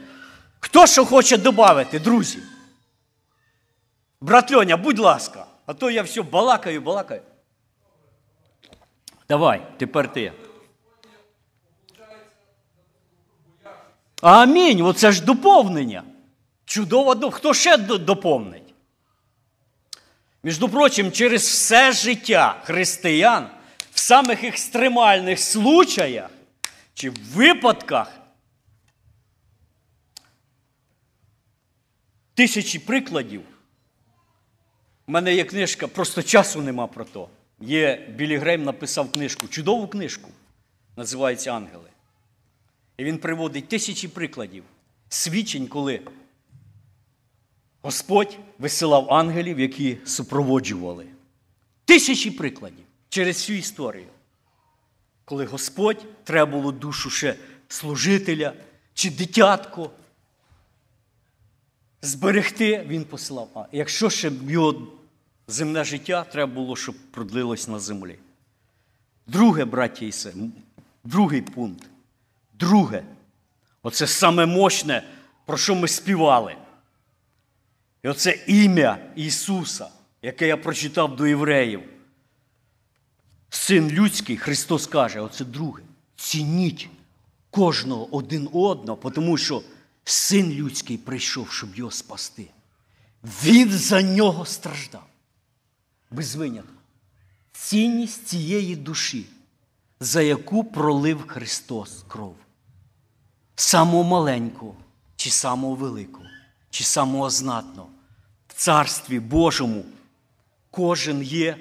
Хто 0.61 0.87
що 0.87 1.05
хоче 1.05 1.37
додати, 1.37 1.99
друзі? 1.99 2.39
Брат 4.21 4.53
Льоня, 4.53 4.77
будь 4.77 4.99
ласка, 4.99 5.47
а 5.67 5.75
то 5.75 5.91
я 5.91 6.03
все 6.03 6.23
балакаю, 6.23 6.81
балакаю. 6.81 7.23
Давай, 9.29 9.67
тепер 9.79 10.13
ти. 10.13 10.33
Амінь. 14.23 14.83
Оце 14.83 15.13
ж 15.13 15.25
доповнення. 15.25 16.03
Чудово, 16.65 17.31
хто 17.31 17.55
ще 17.55 17.77
доповнить? 17.77 18.62
Між 20.43 20.59
прочим, 20.59 21.13
через 21.13 21.43
все 21.43 21.93
життя 21.93 22.61
християн 22.65 23.51
в 23.93 23.99
самих 23.99 24.45
екстремальних 24.45 25.39
случаях 25.39 26.31
чи 26.95 27.11
випадках 27.11 28.21
тисячі 32.35 32.79
прикладів. 32.79 33.43
У 35.07 35.13
мене 35.13 35.35
є 35.35 35.45
книжка, 35.45 35.89
просто 35.89 36.23
часу 36.23 36.63
нема 36.63 36.87
про 36.87 37.05
то. 37.05 37.29
Є 37.61 38.07
Білі 38.17 38.37
Грейм 38.37 38.65
написав 38.65 39.13
книжку, 39.13 39.49
чудову 39.49 39.89
книжку, 39.89 40.31
називається 40.97 41.51
Ангели. 41.51 41.91
І 42.97 43.05
він 43.05 43.19
приводить 43.19 43.69
тисячі 43.69 44.09
прикладів, 44.09 44.65
свідчень, 45.09 45.67
коли 45.67 46.01
Господь 47.83 48.39
висилав 48.59 49.15
ангелів, 49.15 49.61
які 49.61 49.99
супроводжували. 50.05 51.07
Тисячі 51.85 52.31
прикладів 52.31 52.85
через 53.09 53.37
всю 53.37 53.59
історію. 53.59 54.07
Коли 55.25 55.45
Господь 55.45 56.25
треба 56.25 56.53
було 56.53 56.73
душу 56.73 57.11
ще 57.11 57.35
служителя 57.69 58.53
чи 58.95 59.11
дитятко 59.11 59.91
зберегти, 62.03 62.85
він 62.89 63.05
посилав. 63.05 63.49
А 63.55 63.65
якщо 63.73 64.11
ще 64.11 64.33
його 64.49 64.87
земне 65.49 65.85
життя 65.85 66.25
треба 66.25 66.53
було, 66.53 66.77
щоб 66.77 66.95
продлилось 67.11 67.69
на 67.69 67.79
землі. 67.79 68.19
Друге, 69.27 69.65
браті 69.65 70.07
і 70.07 70.13
сестри, 70.13 70.43
другий 71.05 71.43
пункт. 71.43 71.87
Друге, 72.53 73.05
оце 73.83 74.07
саме 74.07 74.47
мощне, 74.47 75.03
про 75.47 75.57
що 75.57 75.75
ми 75.75 75.89
співали. 75.89 76.57
І 78.03 78.09
оце 78.09 78.39
ім'я 78.47 79.13
Ісуса, 79.17 79.89
яке 80.23 80.47
я 80.47 80.57
прочитав 80.57 81.17
до 81.17 81.27
євреїв. 81.27 81.83
Син 83.51 83.91
людський, 83.91 84.37
Христос 84.37 84.87
каже, 84.87 85.21
оце 85.21 85.45
друге. 85.45 85.83
Цініть 86.17 86.89
кожного 87.51 88.17
один 88.17 88.49
одного, 88.53 89.11
тому 89.11 89.37
що 89.37 89.63
син 90.05 90.53
людський 90.53 90.99
прийшов, 90.99 91.51
щоб 91.51 91.75
його 91.75 91.91
спасти. 91.91 92.49
Він 93.45 93.71
за 93.71 94.03
нього 94.03 94.47
страждав. 94.47 95.07
Без 96.11 96.35
винятку. 96.35 96.73
Цінність 97.53 98.27
цієї 98.27 98.77
душі, 98.77 99.27
за 100.01 100.23
яку 100.23 100.65
пролив 100.65 101.27
Христос 101.27 102.05
кров. 102.09 102.37
Самого 103.57 104.05
маленького, 104.05 104.77
чи 105.17 105.31
самого 105.31 105.75
великого, 105.75 106.25
чи 106.73 106.85
самого 106.85 107.31
знатного. 107.31 107.89
В 108.49 108.55
Царстві 108.55 109.21
Божому 109.21 109.85
кожен 110.71 111.23
є 111.23 111.57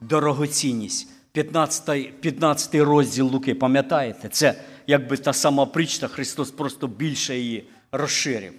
дорогоцінність. 0.00 1.08
15 1.32 2.20
15 2.20 2.74
розділ 2.74 3.26
Луки, 3.26 3.54
пам'ятаєте? 3.54 4.28
Це 4.28 4.54
якби 4.86 5.16
та 5.16 5.32
сама 5.32 5.66
причта, 5.66 6.08
Христос 6.08 6.50
просто 6.50 6.86
більше 6.86 7.38
її 7.38 7.68
розширив. 7.92 8.52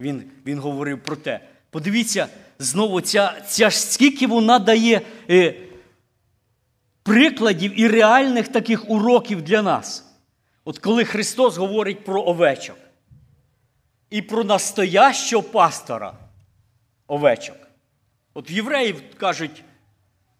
Він 0.00 0.22
він 0.46 0.58
говорив 0.58 1.02
про 1.02 1.16
те. 1.16 1.40
Подивіться, 1.70 2.28
знову 2.58 3.00
ця, 3.00 3.42
ця 3.48 3.70
ж 3.70 3.80
скільки 3.80 4.26
вона 4.26 4.58
дає 4.58 5.00
е, 5.30 5.54
прикладів 7.02 7.80
і 7.80 7.88
реальних 7.88 8.48
таких 8.48 8.90
уроків 8.90 9.42
для 9.42 9.62
нас. 9.62 10.04
От 10.64 10.78
коли 10.78 11.04
Христос 11.04 11.56
говорить 11.56 12.04
про 12.04 12.22
овечок 12.22 12.76
і 14.10 14.22
про 14.22 14.44
настоящого 14.44 15.42
пастора 15.42 16.12
овечок. 17.06 17.56
От 18.34 18.50
євреїв 18.50 19.02
кажуть, 19.16 19.64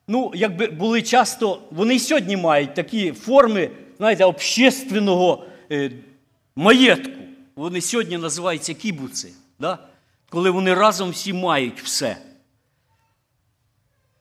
ну, 0.08 0.32
якби 0.34 0.66
були 0.66 1.02
часто, 1.02 1.62
вони 1.70 1.94
й 1.94 1.98
сьогодні 1.98 2.36
мають 2.36 2.74
такі 2.74 3.12
форми, 3.12 3.70
знаєте, 3.96 4.24
общественного 4.24 5.44
е, 5.70 5.90
маєтку. 6.56 7.20
Вони 7.56 7.80
сьогодні 7.80 8.18
називаються 8.18 8.74
кібуци. 8.74 9.32
Да? 9.58 9.78
Коли 10.28 10.50
вони 10.50 10.74
разом 10.74 11.10
всі 11.10 11.32
мають 11.32 11.82
все. 11.82 12.16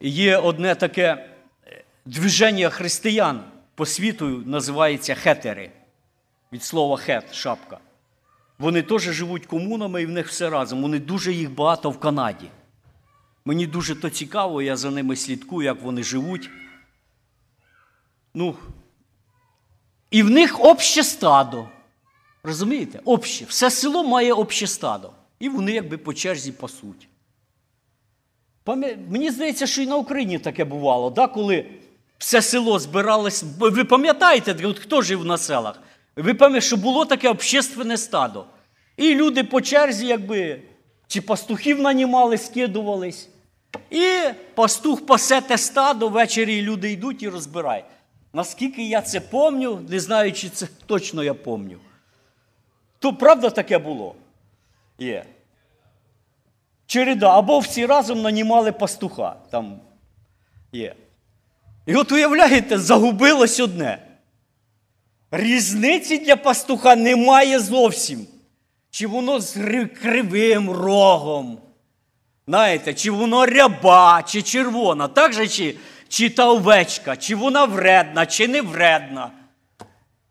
Є 0.01 0.37
одне 0.37 0.75
таке 0.75 1.27
е, 1.67 1.83
движення 2.05 2.69
християн 2.69 3.43
по 3.75 3.85
світу 3.85 4.43
називається 4.45 5.15
хетери. 5.15 5.71
Від 6.53 6.63
слова 6.63 6.97
хет, 6.97 7.33
шапка. 7.33 7.79
Вони 8.59 8.81
теж 8.81 9.01
живуть 9.01 9.45
комунами 9.45 10.01
і 10.01 10.05
в 10.05 10.09
них 10.09 10.27
все 10.27 10.49
разом. 10.49 10.81
Вони 10.81 10.99
дуже 10.99 11.33
їх 11.33 11.51
багато 11.51 11.89
в 11.89 11.99
Канаді. 11.99 12.49
Мені 13.45 13.67
дуже 13.67 13.95
то 13.95 14.09
цікаво, 14.09 14.61
я 14.61 14.77
за 14.77 14.91
ними 14.91 15.15
слідкую, 15.15 15.65
як 15.65 15.81
вони 15.81 16.03
живуть. 16.03 16.49
Ну, 18.33 18.55
І 20.11 20.23
в 20.23 20.29
них 20.29 20.65
обще 20.65 21.03
стадо. 21.03 21.67
Розумієте? 22.43 22.99
Обще. 23.05 23.45
Все 23.45 23.71
село 23.71 24.03
має 24.03 24.33
обще 24.33 24.67
стадо. 24.67 25.11
І 25.39 25.49
вони 25.49 25.71
якби 25.71 25.97
по 25.97 26.13
черзі 26.13 26.51
пасуть. 26.51 27.07
Мені 29.09 29.31
здається, 29.31 29.67
що 29.67 29.81
і 29.81 29.87
на 29.87 29.95
Україні 29.95 30.39
таке 30.39 30.65
бувало, 30.65 31.09
да? 31.09 31.27
коли 31.27 31.65
все 32.17 32.41
село 32.41 32.79
збиралось. 32.79 33.43
Ви 33.59 33.85
пам'ятаєте, 33.85 34.73
хто 34.73 35.01
жив 35.01 35.25
на 35.25 35.37
селах? 35.37 35.79
Ви 36.17 36.33
пам'ятаєте, 36.33 36.67
що 36.67 36.77
було 36.77 37.05
таке 37.05 37.29
общественне 37.29 37.97
стадо. 37.97 38.45
І 38.97 39.15
люди 39.15 39.43
по 39.43 39.61
черзі, 39.61 40.05
якби, 40.07 40.61
чи 41.07 41.21
пастухів 41.21 41.81
нанімали, 41.81 42.37
скидувались. 42.37 43.29
І 43.89 44.19
пастух 44.55 45.05
пасе 45.05 45.41
те 45.41 45.57
стадо, 45.57 46.09
ввечері 46.09 46.61
люди 46.61 46.91
йдуть 46.91 47.23
і 47.23 47.29
розбирають. 47.29 47.85
Наскільки 48.33 48.87
я 48.87 49.01
це 49.01 49.19
помню, 49.19 49.85
не 49.89 49.99
знаю, 49.99 50.33
чи 50.33 50.49
це 50.49 50.67
точно 50.85 51.23
я 51.23 51.33
помню. 51.33 51.77
То 52.99 53.13
правда 53.13 53.49
таке 53.49 53.77
було? 53.77 54.15
Є. 54.99 55.25
Череда. 56.85 57.37
Або 57.37 57.59
всі 57.59 57.85
разом 57.85 58.21
нанімали 58.21 58.71
пастуха. 58.71 59.35
Там 59.51 59.79
є. 60.71 60.95
І 61.85 61.95
от 61.95 62.11
уявляєте, 62.11 62.77
загубилось 62.77 63.59
одне. 63.59 64.06
Різниці 65.31 66.17
для 66.17 66.35
пастуха 66.35 66.95
немає 66.95 67.59
зовсім. 67.59 68.27
Чи 68.91 69.07
воно 69.07 69.39
з 69.39 69.53
кривим 70.01 70.69
рогом, 70.69 71.57
знаєте, 72.47 72.93
чи 72.93 73.11
воно 73.11 73.45
ряба, 73.45 74.23
чи 74.23 74.41
червона, 74.41 75.07
так 75.07 75.33
же, 75.33 75.47
чи, 75.47 75.75
чи 76.09 76.29
та 76.29 76.49
овечка, 76.49 77.15
чи 77.15 77.35
вона 77.35 77.65
вредна, 77.65 78.25
чи 78.25 78.47
не 78.47 78.61
вредна. 78.61 79.31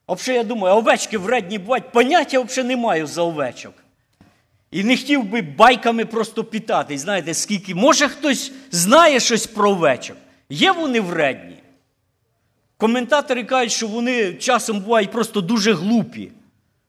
Взагалі, 0.09 0.39
я 0.39 0.45
думаю, 0.45 0.75
овечки 0.77 1.19
вредні 1.19 1.59
бувають, 1.59 1.93
поняття 1.93 2.41
взагалі 2.41 2.69
не 2.69 2.77
маю 2.77 3.07
за 3.07 3.23
овечок. 3.23 3.75
І 4.71 4.85
не 4.85 4.97
хотів 4.97 5.25
би 5.25 5.43
байками 5.43 6.05
просто 6.05 6.45
питати, 6.45 6.99
знаєте, 6.99 7.35
скільки. 7.35 7.75
Може 7.75 8.09
хтось 8.09 8.53
знає 8.71 9.21
щось 9.21 9.47
про 9.47 9.71
овечок? 9.71 10.17
Є 10.51 10.73
вони 10.73 11.01
вредні? 11.01 11.56
Коментатори 12.77 13.45
кажуть, 13.45 13.73
що 13.73 13.87
вони 13.87 14.35
часом 14.35 14.81
бувають 14.81 15.11
просто 15.11 15.41
дуже 15.41 15.73
глупі. 15.73 16.33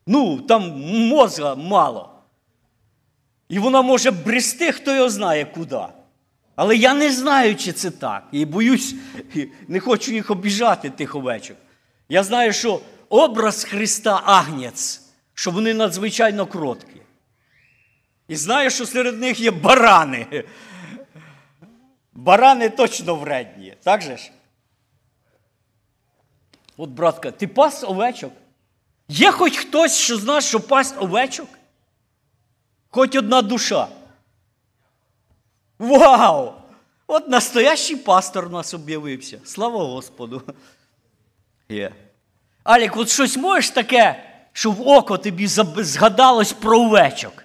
Ну, 0.07 0.41
там 0.41 0.81
мозга 1.07 1.55
мало. 1.55 2.09
І 3.49 3.59
вона 3.59 3.81
може 3.81 4.11
брести, 4.11 4.71
хто 4.71 4.95
його 4.95 5.09
знає 5.09 5.45
куди. 5.45 5.81
Але 6.55 6.75
я 6.75 6.93
не 6.93 7.11
знаю, 7.11 7.55
чи 7.55 7.71
це 7.71 7.91
так. 7.91 8.27
І 8.31 8.45
боюсь, 8.45 8.95
не 9.67 9.79
хочу 9.79 10.11
їх 10.11 10.31
обіжати, 10.31 10.89
тих 10.89 11.15
овечок. 11.15 11.57
Я 12.09 12.23
знаю, 12.23 12.53
що 12.53 12.81
образ 13.09 13.63
Христа 13.63 14.21
Агнець, 14.25 15.01
що 15.33 15.51
вони 15.51 15.73
надзвичайно 15.73 16.45
кроткі. 16.45 17.01
І 18.27 18.35
знаю, 18.35 18.69
що 18.69 18.85
серед 18.85 19.19
них 19.19 19.39
є 19.39 19.51
барани. 19.51 20.27
Барани 22.13 22.69
точно 22.69 23.15
вредні. 23.15 23.73
Так 23.83 24.01
же 24.01 24.17
ж? 24.17 24.31
От, 26.77 26.89
братка, 26.89 27.31
ти 27.31 27.47
пас 27.47 27.83
овечок? 27.83 28.33
Є 29.07 29.31
хоч 29.31 29.57
хтось, 29.57 29.97
що 29.97 30.17
знає, 30.17 30.41
що 30.41 30.59
пасть 30.59 30.95
овечок? 30.99 31.49
Хоч 32.89 33.15
одна 33.15 33.41
душа. 33.41 33.87
Вау! 35.79 36.53
От 37.07 37.27
настоящий 37.27 37.95
пастор 37.95 38.45
у 38.45 38.49
нас 38.49 38.73
об'явився. 38.73 39.39
Слава 39.45 39.83
Господу. 39.83 40.41
Є. 41.69 41.95
Алік, 42.63 42.97
от 42.97 43.09
щось 43.09 43.37
можеш 43.37 43.69
таке, 43.69 44.23
що 44.51 44.71
в 44.71 44.87
око 44.87 45.17
тобі 45.17 45.47
згадалось 45.47 46.53
про 46.53 46.79
овечок? 46.79 47.43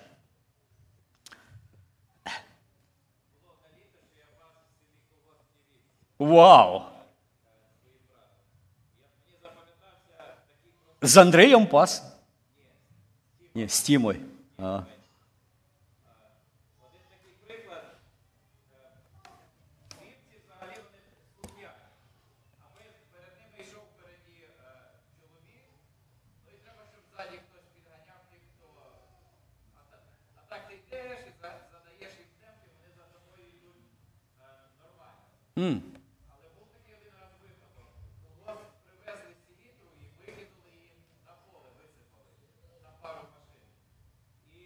Вау! 6.19 6.92
З 11.03 11.17
Андреєм 11.17 11.67
пас? 11.67 12.03
Ні, 13.55 13.69
з 13.69 13.83
Тімою. 13.83 14.21
А. 14.59 14.83
Mm. 35.57 35.81
Але 36.33 36.47
був 36.57 36.67
такий 36.75 36.95
один 36.99 37.15
раз 37.21 37.33
випадок. 37.43 37.91
Колгосп 38.45 38.77
привезли 38.85 39.33
селітру 39.45 39.89
і 40.03 40.05
викинули 40.19 40.71
її 40.81 40.93
на 41.27 41.33
поле, 41.45 41.69
висипали 41.79 42.33
на 42.87 42.93
пару 43.03 43.23
машин. 43.35 43.67
І 44.59 44.61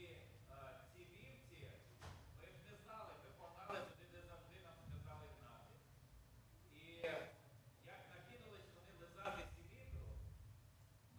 а, 0.51 0.57
ці 0.91 1.01
вівці, 1.13 1.61
ми 2.39 2.47
ж 2.53 2.55
не 2.67 2.73
знали, 2.83 3.13
ми 3.23 3.29
погнали 3.41 3.79
туди, 3.89 4.05
де 4.13 4.21
завжди 4.31 4.57
нам 4.67 4.77
сказали 4.87 5.27
гнати. 5.37 5.75
І 6.79 6.81
як 7.95 8.01
накинулись 8.13 8.69
вони 8.77 8.93
лизати 9.03 9.43
селітру, 9.55 10.07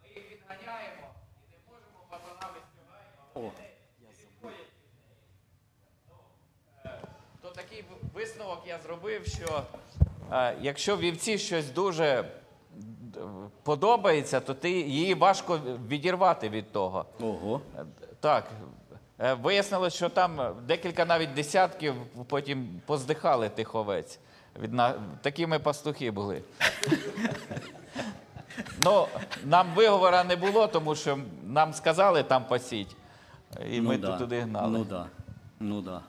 ми 0.00 0.06
їх 0.16 0.24
відганяємо 0.32 1.06
і 1.40 1.44
не 1.52 1.58
можемо 1.68 1.98
пацанами 2.10 2.60
співаємо, 2.68 3.20
а 3.34 3.38
вони 3.46 3.66
не 4.02 4.10
відходять 4.20 4.72
від 4.80 4.92
неї. 5.06 5.18
Ну, 6.08 6.16
То 7.42 7.48
такий 7.68 7.84
висновок 8.14 8.62
я 8.66 8.78
зробив, 8.86 9.26
що 9.26 9.62
е, 10.32 10.56
якщо 10.60 10.96
вівці 10.96 11.38
щось 11.38 11.70
дуже 11.70 12.24
подобається, 13.62 14.40
то 14.40 14.54
ти 14.54 14.70
її 14.70 15.14
важко 15.14 15.60
відірвати 15.88 16.48
від 16.48 16.72
того. 16.72 17.04
Ого. 17.20 17.60
Е, 17.78 17.84
Так. 18.20 18.44
Е, 19.20 19.34
Вияснилось, 19.34 19.94
що 19.94 20.08
там 20.08 20.56
декілька 20.66 21.04
навіть 21.04 21.34
десятків 21.34 21.94
потім 22.28 22.80
поздихали 22.86 23.48
тих 23.48 23.74
овець. 23.74 24.18
Від 24.60 24.72
на... 24.72 24.94
Такими 25.22 25.58
пастухи 25.58 26.10
були. 26.10 26.42
ну, 28.84 29.06
нам 29.44 29.66
виговора 29.74 30.24
не 30.24 30.36
було, 30.36 30.66
тому 30.66 30.94
що 30.94 31.18
нам 31.44 31.72
сказали 31.74 32.22
там 32.22 32.44
пасіть. 32.44 32.96
І 33.70 33.80
ми 33.80 33.98
да. 33.98 34.18
туди 34.18 34.40
гнали. 34.40 34.78
Ну 34.78 34.84
да. 34.84 35.06
Ну 35.60 35.80
да. 35.80 36.02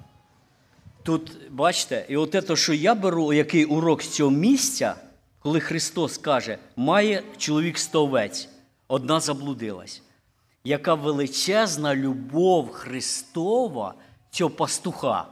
Тут, 1.10 1.32
бачите, 1.49 2.05
і 2.10 2.18
от 2.18 2.32
те, 2.32 2.55
що 2.55 2.74
я 2.74 2.95
беру, 2.95 3.34
який 3.34 3.66
урок 3.66 4.03
з 4.03 4.10
цього 4.10 4.32
місця, 4.32 4.95
коли 5.39 5.60
Христос 5.60 6.18
каже, 6.18 6.57
має 6.76 7.24
чоловік 7.38 7.78
сто 7.78 8.03
овець, 8.03 8.49
одна 8.88 9.20
заблудилась. 9.20 10.01
Яка 10.64 10.93
величезна 10.93 11.95
любов 11.95 12.70
Христова 12.72 13.93
цього 14.32 14.49
пастуха. 14.49 15.26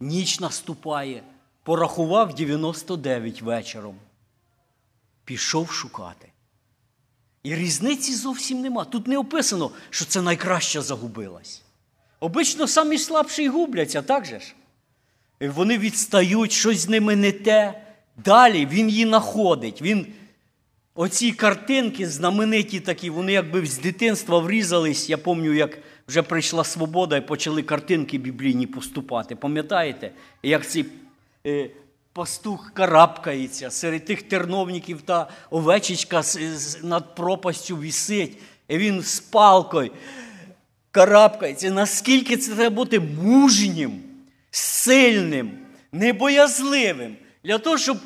Ніч 0.00 0.40
наступає, 0.40 1.22
порахував 1.62 2.34
99 2.34 3.42
вечором. 3.42 3.96
Пішов 5.24 5.70
шукати. 5.70 6.28
І 7.42 7.54
різниці 7.54 8.14
зовсім 8.14 8.60
нема. 8.60 8.84
Тут 8.84 9.06
не 9.06 9.18
описано, 9.18 9.70
що 9.90 10.04
це 10.04 10.22
найкраща 10.22 10.82
загубилась. 10.82 11.62
Обично 12.20 12.66
самі 12.66 12.98
слабші 12.98 13.48
губляться, 13.48 14.02
так 14.02 14.24
же 14.24 14.40
ж? 14.40 14.54
Вони 15.48 15.78
відстають, 15.78 16.52
щось 16.52 16.78
з 16.78 16.88
ними 16.88 17.16
не 17.16 17.32
те. 17.32 17.82
Далі 18.24 18.66
він 18.66 18.88
її 18.88 19.06
знаходить. 19.06 19.82
Він... 19.82 20.06
Оці 20.94 21.32
картинки 21.32 22.08
знамениті 22.08 22.80
такі, 22.80 23.10
вони 23.10 23.32
якби 23.32 23.66
з 23.66 23.78
дитинства 23.78 24.38
врізались. 24.38 25.10
Я 25.10 25.18
пам'ятаю, 25.18 25.54
як 25.54 25.78
вже 26.08 26.22
прийшла 26.22 26.64
свобода 26.64 27.16
і 27.16 27.26
почали 27.26 27.62
картинки 27.62 28.18
біблійні 28.18 28.66
поступати. 28.66 29.36
Пам'ятаєте, 29.36 30.10
як 30.42 30.68
цей 30.68 30.84
е, 31.46 31.70
пастух 32.12 32.70
карабкається 32.74 33.70
серед 33.70 34.04
тих 34.04 34.22
терновників 34.22 35.02
та 35.02 35.28
овечечка 35.50 36.22
над 36.82 37.14
пропастю 37.14 37.76
вісить, 37.76 38.38
і 38.68 38.78
він 38.78 39.02
з 39.02 39.20
палкою 39.20 39.90
карабкається. 40.90 41.70
Наскільки 41.70 42.36
це 42.36 42.54
треба 42.54 42.76
бути 42.76 43.00
мужнім, 43.00 44.00
сильним, 44.52 45.58
небоязливим, 45.92 47.16
для 47.44 47.58
того, 47.58 47.78
щоб 47.78 47.96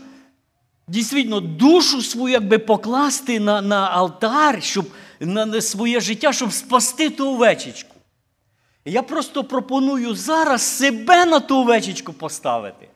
дійсно 0.89 1.41
душу 1.41 2.03
свою 2.03 2.33
якби 2.33 2.59
покласти 2.59 3.41
на 3.41 3.63
на 3.63 3.89
алтар, 3.89 4.63
щоб 4.63 4.87
на, 5.21 5.47
на 5.47 5.61
своє 5.61 6.01
життя, 6.01 6.33
щоб 6.33 6.53
спасти 6.53 7.11
ту 7.11 7.35
овечечку. 7.35 7.97
Я 8.85 9.03
просто 9.03 9.45
пропоную 9.45 10.15
зараз 10.15 10.63
себе 10.63 11.25
на 11.25 11.41
ту 11.41 11.59
овечечку 11.59 12.13
поставити. 12.13 12.89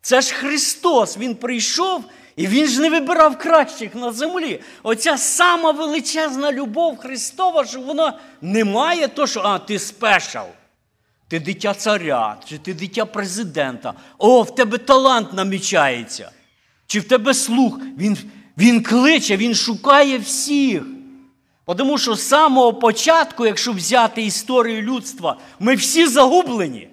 Це 0.00 0.20
ж 0.20 0.34
Христос, 0.34 1.18
Він 1.18 1.34
прийшов 1.34 2.04
і 2.36 2.46
Він 2.46 2.66
ж 2.66 2.80
не 2.80 2.90
вибирав 2.90 3.38
кращих 3.38 3.94
на 3.94 4.12
землі. 4.12 4.60
Оця 4.82 5.18
сама 5.18 5.70
величезна 5.70 6.52
любов 6.52 6.98
Христова, 6.98 7.64
що 7.64 7.80
вона 7.80 8.18
не 8.40 8.64
має 8.64 9.08
то, 9.08 9.26
що 9.26 9.40
а, 9.40 9.58
ти 9.58 9.78
спешал. 9.78 10.46
Ти 11.28 11.40
дитя 11.40 11.74
царя, 11.74 12.36
чи 12.44 12.58
ти 12.58 12.74
дитя 12.74 13.04
президента. 13.04 13.94
О, 14.18 14.42
в 14.42 14.54
тебе 14.54 14.78
талант 14.78 15.32
намічається. 15.32 16.30
Чи 16.86 17.00
в 17.00 17.08
тебе 17.08 17.34
слух? 17.34 17.80
Він 17.98 18.18
він 18.58 18.82
кличе, 18.82 19.36
він 19.36 19.54
шукає 19.54 20.18
всіх. 20.18 20.82
Тому 21.76 21.98
що 21.98 22.14
з 22.14 22.28
самого 22.28 22.74
початку, 22.74 23.46
якщо 23.46 23.72
взяти 23.72 24.22
історію 24.22 24.82
людства, 24.82 25.36
ми 25.60 25.74
всі 25.74 26.06
загублені. 26.06 26.88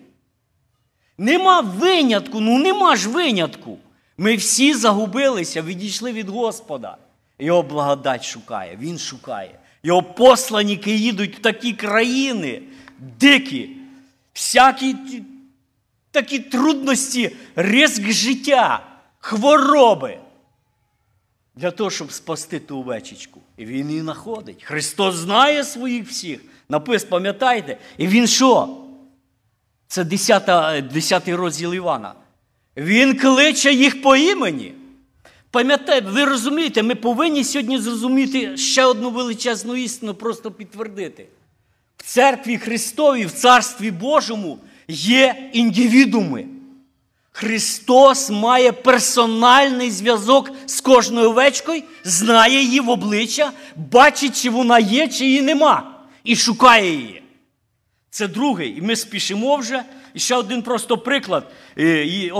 Нема 1.18 1.62
винятку, 1.62 2.40
ну 2.40 2.60
нема 2.60 2.96
ж 2.96 3.10
винятку. 3.10 3.78
Ми 4.18 4.36
всі 4.36 4.74
загубилися, 4.74 5.62
відійшли 5.62 6.12
від 6.12 6.30
Господа. 6.30 6.98
Його 7.40 7.64
благодать 7.64 8.26
шукає, 8.26 8.78
він 8.82 8.98
шукає. 8.98 9.60
Його 9.84 10.04
посланіки 10.04 10.96
їдуть 10.96 11.36
в 11.36 11.42
такі 11.42 11.74
країни, 11.74 12.62
дикі, 13.20 13.70
всякі 14.36 14.96
такі 16.12 16.40
трудності, 16.40 17.36
ризик 17.56 18.12
життя, 18.12 18.88
хвороби. 19.20 20.18
Для 21.56 21.72
того, 21.72 21.90
щоб 21.90 22.12
спасти 22.12 22.60
ту 22.60 22.80
овечечку. 22.80 23.42
І 23.58 23.66
він 23.66 23.90
її 23.90 24.02
знаходить. 24.02 24.64
Христос 24.64 25.16
знає 25.16 25.64
своїх 25.64 26.10
всіх. 26.10 26.40
Напис, 26.70 27.04
пам'ятаєте? 27.04 27.78
І 27.98 28.08
він 28.08 28.28
що? 28.28 28.78
Це 29.88 30.04
10, 30.04 30.88
10 30.94 31.28
розділ 31.28 31.74
Івана. 31.74 32.14
Він 32.78 33.20
кличе 33.20 33.74
їх 33.74 34.02
по 34.02 34.16
імені. 34.16 34.74
Пам'ятаєте, 35.52 36.10
ви 36.10 36.26
розумієте, 36.26 36.84
ми 36.84 36.96
повинні 36.96 37.44
сьогодні 37.44 37.80
зрозуміти 37.80 38.58
ще 38.58 38.86
одну 38.86 39.10
величезну 39.10 39.76
істину, 39.76 40.14
просто 40.14 40.52
підтвердити. 40.52 41.28
Церкві 42.06 42.58
Христовій, 42.58 43.26
в 43.26 43.32
Царстві 43.32 43.91
Божому 43.91 44.60
є 44.88 45.49
індивідуми. 45.53 46.45
Христос 47.32 48.30
має 48.30 48.72
персональний 48.72 49.91
зв'язок 49.91 50.51
з 50.66 50.82
кожною 50.82 51.30
овечкою, 51.30 51.84
знає 52.03 52.64
її 52.64 52.80
в 52.80 52.89
обличчя, 52.89 53.51
бачить, 53.91 54.41
чи 54.41 54.49
вона 54.49 54.80
є, 54.80 55.08
чи 55.08 55.26
її 55.26 55.41
нема, 55.41 55.91
і 56.24 56.36
шукає 56.36 56.91
її. 56.91 57.22
Це 58.10 58.28
другий. 58.28 58.78
І 58.78 58.82
ми 58.82 58.95
спішимо 58.95 59.56
вже. 59.56 59.84
І 60.14 60.20
ще 60.20 60.36
один 60.36 60.62
просто 60.62 60.97
приклад. 60.97 61.51
е, 61.78 62.32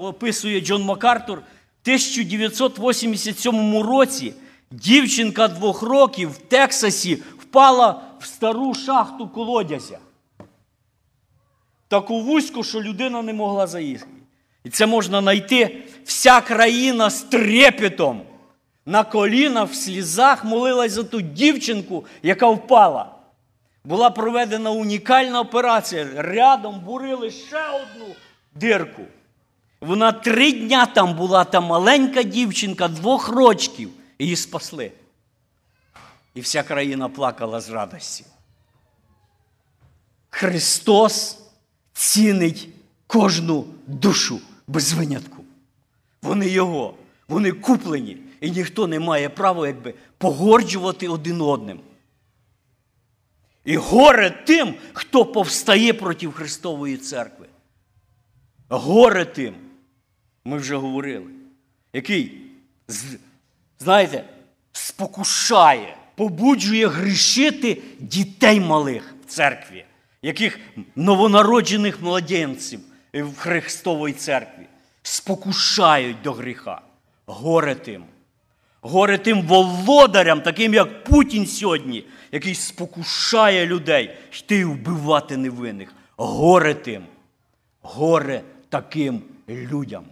описує 0.00 0.60
Джон 0.60 0.82
Макартур. 0.82 1.38
В 1.38 1.42
1987 1.88 3.82
році 3.82 4.34
дівчинка 4.70 5.48
двох 5.48 5.82
років 5.82 6.30
в 6.30 6.38
Тексасі 6.38 7.22
впала 7.38 8.09
в 8.20 8.26
стару 8.26 8.74
шахту 8.74 9.28
колодязя. 9.28 9.98
Таку 11.88 12.20
вузьку, 12.20 12.64
що 12.64 12.82
людина 12.82 13.22
не 13.22 13.32
могла 13.32 13.66
заїхати. 13.66 14.10
І 14.64 14.70
це 14.70 14.86
можна 14.86 15.20
знайти. 15.20 15.82
Вся 16.04 16.40
країна 16.40 17.10
з 17.10 17.22
трепетом 17.22 18.22
на 18.86 19.04
колінах, 19.04 19.70
в 19.70 19.74
слізах 19.74 20.44
молилась 20.44 20.92
за 20.92 21.04
ту 21.04 21.20
дівчинку, 21.20 22.04
яка 22.22 22.48
впала. 22.48 23.14
Була 23.84 24.10
проведена 24.10 24.70
унікальна 24.70 25.40
операція. 25.40 26.08
Рядом 26.16 26.80
бурили 26.80 27.30
ще 27.30 27.68
одну 27.68 28.14
дирку. 28.54 29.02
Вона 29.80 30.12
три 30.12 30.52
дня 30.52 30.86
там 30.86 31.14
була, 31.14 31.44
та 31.44 31.60
маленька 31.60 32.22
дівчинка 32.22 32.88
двох 32.88 33.28
рочків. 33.28 33.90
Її 34.18 34.36
спасли. 34.36 34.92
І 36.34 36.40
вся 36.40 36.62
країна 36.62 37.08
плакала 37.08 37.60
з 37.60 37.70
радості. 37.70 38.24
Христос 40.30 41.38
цінить 41.92 42.68
кожну 43.06 43.64
душу 43.86 44.40
без 44.66 44.92
винятку. 44.92 45.44
Вони 46.22 46.48
Його, 46.48 46.94
вони 47.28 47.52
куплені, 47.52 48.16
і 48.40 48.50
ніхто 48.50 48.86
не 48.86 49.00
має 49.00 49.28
права 49.28 49.66
якби 49.66 49.94
погорджувати 50.18 51.08
один 51.08 51.40
одним. 51.40 51.80
І 53.64 53.76
горе 53.76 54.30
тим, 54.30 54.74
хто 54.92 55.24
повстає 55.24 55.94
проти 55.94 56.30
Христової 56.30 56.96
церкви. 56.96 57.46
Горе 58.68 59.24
тим, 59.24 59.54
ми 60.44 60.56
вже 60.58 60.76
говорили, 60.76 61.30
який, 61.92 62.42
знаєте, 63.78 64.24
спокушає, 64.72 65.96
побуджує 66.20 66.86
грішити 66.86 67.82
дітей 67.98 68.60
малих 68.60 69.14
в 69.26 69.30
церкві, 69.30 69.84
яких 70.22 70.58
новонароджених 70.96 72.02
младенців 72.02 72.80
в 73.14 73.36
Христовій 73.36 74.12
церкві 74.12 74.66
спокушають 75.02 76.22
до 76.22 76.32
гріха. 76.32 76.80
Горе 77.26 77.74
тим. 77.74 78.04
Горе 78.80 79.18
тим 79.18 79.42
володарям, 79.42 80.40
таким 80.40 80.74
як 80.74 81.04
Путін 81.04 81.46
сьогодні, 81.46 82.04
який 82.32 82.54
спокушає 82.54 83.66
людей 83.66 84.10
йти 84.38 84.56
і 84.56 84.64
вбивати 84.64 85.36
невинних. 85.36 85.94
Горе 86.16 86.74
тим. 86.74 87.04
Горе 87.82 88.42
таким 88.68 89.22
людям. 89.48 90.04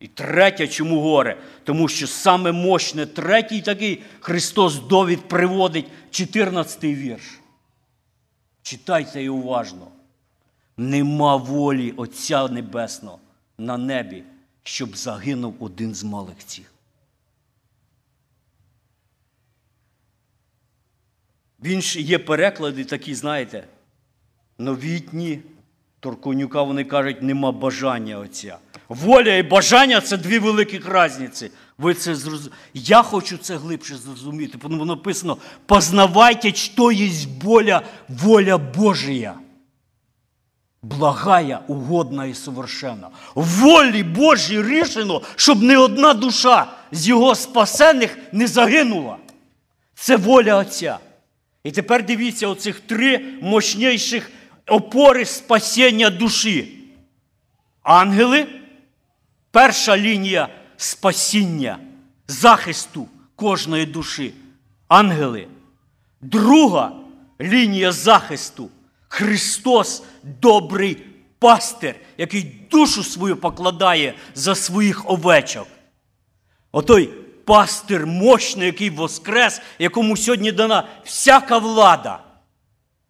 І 0.00 0.08
третє, 0.08 0.68
чому 0.68 1.00
горе? 1.00 1.38
Тому 1.64 1.88
що 1.88 2.06
саме 2.06 2.52
мощне, 2.52 3.06
третій 3.06 3.62
такий 3.62 4.02
Христос 4.20 4.78
довід 4.78 5.28
приводить 5.28 5.86
14 6.10 6.84
й 6.84 6.94
вірш. 6.94 7.40
Читайте 8.62 9.22
і 9.22 9.28
уважно. 9.28 9.88
Нема 10.76 11.36
волі 11.36 11.92
Отця 11.96 12.48
Небесного 12.48 13.18
на 13.58 13.76
небі, 13.76 14.24
щоб 14.62 14.96
загинув 14.96 15.54
один 15.60 15.94
з 15.94 16.04
малих 16.04 16.38
цих. 16.46 16.74
Він 21.62 21.82
ж 21.82 22.00
є 22.00 22.18
переклади 22.18 22.84
такі, 22.84 23.14
знаєте, 23.14 23.68
новітні. 24.58 25.40
Торконюка 26.00 26.62
вони 26.62 26.84
кажуть, 26.84 27.22
нема 27.22 27.52
бажання 27.52 28.18
отця. 28.18 28.58
Воля 28.88 29.34
і 29.36 29.42
бажання 29.42 30.00
це 30.00 30.16
дві 30.16 30.38
великих 30.38 31.04
різниці. 31.04 31.50
Ви 31.78 31.94
це 31.94 32.14
зроз... 32.14 32.50
Я 32.74 33.02
хочу 33.02 33.38
це 33.38 33.56
глибше 33.56 33.96
зрозуміти, 33.96 34.58
тому 34.62 34.84
написано: 34.84 35.36
познавайте, 35.66 36.54
що 36.54 36.92
є 36.92 37.10
воля, 37.42 37.82
воля 38.08 38.58
Божия. 38.58 39.34
Благая, 40.82 41.60
угодна 41.66 42.26
і 42.26 42.34
совершенна. 42.34 43.08
Волі 43.34 44.02
Божій 44.02 44.62
рішено, 44.62 45.22
щоб 45.36 45.62
не 45.62 45.78
одна 45.78 46.14
душа 46.14 46.66
з 46.92 47.08
його 47.08 47.34
спасених 47.34 48.18
не 48.32 48.46
загинула. 48.46 49.16
Це 49.94 50.16
воля 50.16 50.56
Отця. 50.56 50.98
І 51.64 51.70
тепер 51.70 52.06
дивіться 52.06 52.48
оцих 52.48 52.80
три 52.80 53.24
мощніших 53.42 54.30
опори 54.66 55.24
спасіння 55.24 56.10
душі. 56.10 56.78
Ангели, 57.82 58.46
перша 59.54 59.96
лінія 59.96 60.48
спасіння, 60.76 61.78
захисту 62.28 63.08
кожної 63.36 63.86
душі. 63.86 64.34
Ангели. 64.88 65.48
Друга 66.20 66.92
лінія 67.40 67.92
захисту 67.92 68.70
Христос 69.08 70.02
добрий 70.22 71.06
пастир, 71.38 71.94
який 72.18 72.42
душу 72.70 73.02
свою 73.02 73.36
покладає 73.36 74.14
за 74.34 74.54
своїх 74.54 75.10
овечок. 75.10 75.68
Отой 76.72 77.06
пастир 77.44 78.06
мощний, 78.06 78.66
який 78.66 78.90
воскрес, 78.90 79.60
якому 79.78 80.16
сьогодні 80.16 80.52
дана 80.52 80.88
всяка 81.04 81.58
влада. 81.58 82.22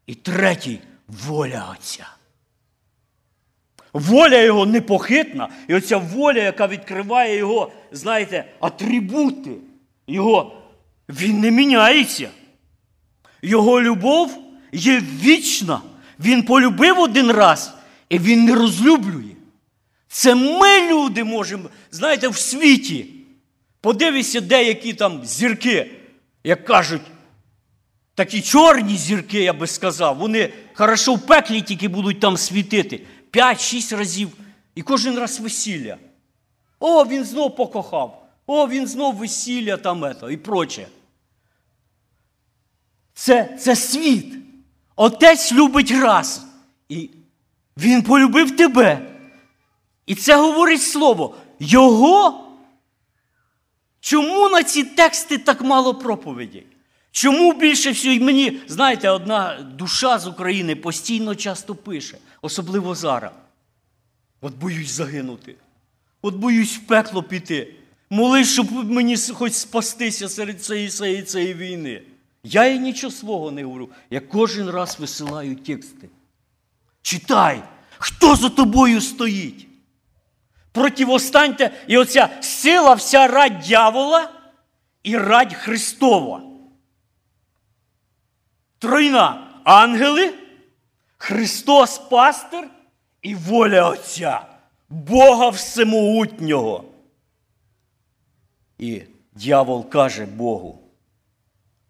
І 0.07 0.15
третій 0.15 0.81
воля 1.09 1.77
Отця. 1.79 2.07
Воля 3.95 4.39
його 4.39 4.67
непохитна, 4.67 5.49
і 5.69 5.75
оця 5.75 5.97
воля, 5.97 6.41
яка 6.41 6.67
відкриває 6.67 7.37
його, 7.37 7.73
знаєте, 7.93 8.45
атрибути, 8.61 9.51
його, 10.07 10.63
він 11.09 11.41
не 11.41 11.51
міняється. 11.51 12.29
Його 13.43 13.83
любов 13.83 14.39
є 14.73 15.03
вічна. 15.23 15.81
Він 16.21 16.43
полюбив 16.43 17.01
один 17.01 17.31
раз, 17.31 17.75
і 18.09 18.19
він 18.19 18.45
не 18.45 18.55
розлюблює. 18.55 19.35
Це 20.09 20.35
ми, 20.35 20.91
люди, 20.91 21.25
можемо, 21.25 21.71
знаєте, 21.91 22.29
в 22.29 22.37
світі. 22.37 23.07
Подивися, 23.81 24.41
деякі 24.41 24.93
там 24.95 25.25
зірки, 25.25 25.91
як 26.45 26.65
кажуть, 26.65 27.03
такі 28.15 28.43
чорні 28.43 28.97
зірки, 28.97 29.43
я 29.43 29.53
би 29.53 29.67
сказав, 29.67 30.17
вони 30.17 30.53
хорошо 30.75 31.15
в 31.15 31.27
пеклі 31.27 31.61
тільки 31.61 31.89
будуть 31.89 32.21
там 32.21 32.37
світити. 32.37 33.01
П'ять-шість 33.35 33.93
разів. 33.93 34.33
І 34.75 34.83
кожен 34.83 35.19
раз 35.19 35.41
весілля. 35.41 35.97
О, 36.81 37.05
він 37.05 37.25
знов 37.25 37.57
покохав. 37.57 38.29
О, 38.47 38.69
він 38.69 38.87
знов 38.87 39.15
весілля 39.15 39.77
там 39.77 40.05
ето, 40.05 40.31
і 40.31 40.37
проче. 40.37 40.89
Це, 43.15 43.57
це 43.61 43.77
світ. 43.77 44.35
Отець 44.97 45.53
любить 45.53 45.91
раз. 45.91 46.47
І 46.89 47.11
він 47.77 48.03
полюбив 48.03 48.57
тебе. 48.57 49.17
І 50.07 50.15
це 50.15 50.37
говорить 50.37 50.83
слово. 50.83 51.37
Його. 51.59 52.49
Чому 54.01 54.49
на 54.49 54.63
ці 54.63 54.85
тексти 54.85 55.39
так 55.39 55.61
мало 55.61 55.95
проповідей? 55.95 56.67
Чому 57.15 57.53
більше 57.53 57.91
всього? 57.91 58.17
Мені, 58.25 58.61
знаєте, 58.67 59.11
одна 59.11 59.59
душа 59.79 60.19
з 60.19 60.27
України 60.27 60.77
постійно 60.77 61.35
часто 61.35 61.75
пише, 61.75 62.19
особливо 62.43 62.95
зараз. 62.95 63.31
От 64.41 64.55
боюсь 64.55 64.91
загинути. 64.91 65.55
От 66.23 66.35
боюсь 66.35 66.77
в 66.77 66.87
пекло 66.87 67.23
піти. 67.23 67.75
Молись, 68.11 68.53
щоб 68.53 68.91
мені 68.91 69.17
хоч 69.17 69.53
спастися 69.53 70.29
серед 70.29 70.65
цієї, 70.65 70.89
цієї, 70.89 71.23
цієї 71.23 71.55
війни. 71.55 72.03
Я 72.45 72.69
їй 72.69 72.79
нічого 72.79 73.13
свого 73.13 73.51
не 73.51 73.65
говорю. 73.65 73.89
Я 74.11 74.21
кожен 74.21 74.71
раз 74.71 74.97
висилаю 75.01 75.57
тексти. 75.57 76.09
Читай, 77.03 77.63
хто 77.99 78.37
за 78.37 78.49
тобою 78.49 79.01
стоїть. 79.01 79.67
Противостаньте, 80.73 81.71
і 81.87 81.99
оця 81.99 82.29
сила, 82.41 82.95
вся 82.95 83.27
радь 83.27 83.59
дьявола 83.59 84.31
і 85.03 85.19
радь 85.19 85.55
Христова. 85.55 86.54
Тройна 88.79 89.51
ангели, 89.65 90.35
Христос 91.17 91.99
пастир 91.99 92.69
і 93.23 93.35
воля 93.35 93.89
Отця, 93.89 94.47
Бога 94.89 95.49
Всемогутнього. 95.49 96.85
І 98.79 99.03
дьявол 99.35 99.89
каже 99.89 100.27
Богу, 100.27 100.79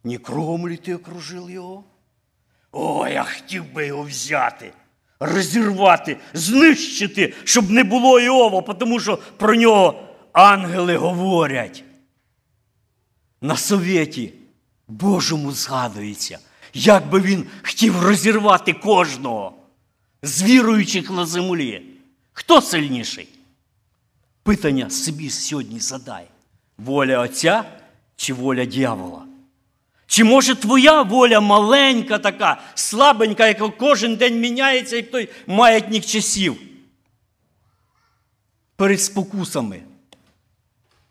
не 0.04 0.18
кругом 0.18 0.68
ли 0.68 0.76
ти 0.76 0.94
окружив 0.94 1.50
його? 1.50 1.84
О, 2.72 3.08
я 3.08 3.24
хотів 3.24 3.72
би 3.72 3.86
його 3.86 4.02
взяти, 4.02 4.72
розірвати, 5.20 6.16
знищити, 6.34 7.34
щоб 7.44 7.70
не 7.70 7.84
було 7.84 8.20
Іова, 8.20 8.62
тому 8.62 9.00
що 9.00 9.18
про 9.36 9.54
нього 9.54 10.02
ангели 10.32 10.96
говорять. 10.96 11.84
На 13.40 13.56
совєті 13.56 14.32
Божому 14.88 15.52
згадується, 15.52 16.38
як 16.74 17.08
би 17.08 17.20
він 17.20 17.46
хотів 17.62 18.02
розірвати 18.02 18.72
кожного 18.72 19.54
з 20.22 20.42
віруючих 20.42 21.10
на 21.10 21.26
землі. 21.26 21.82
Хто 22.32 22.60
сильніший? 22.60 23.28
Питання 24.42 24.90
собі 24.90 25.30
сьогодні 25.30 25.80
задай: 25.80 26.24
воля 26.78 27.20
Отця 27.20 27.64
чи 28.16 28.32
воля 28.32 28.64
дьявола? 28.64 29.26
Чи 30.06 30.24
може 30.24 30.54
твоя 30.54 31.02
воля 31.02 31.40
маленька 31.40 32.18
така, 32.18 32.60
слабенька, 32.74 33.48
яка 33.48 33.68
кожен 33.68 34.16
день 34.16 34.40
міняється, 34.40 34.96
як 34.96 35.10
той 35.10 35.28
маятник 35.46 36.04
часів? 36.04 36.56
Перед 38.76 39.00
спокусами. 39.00 39.82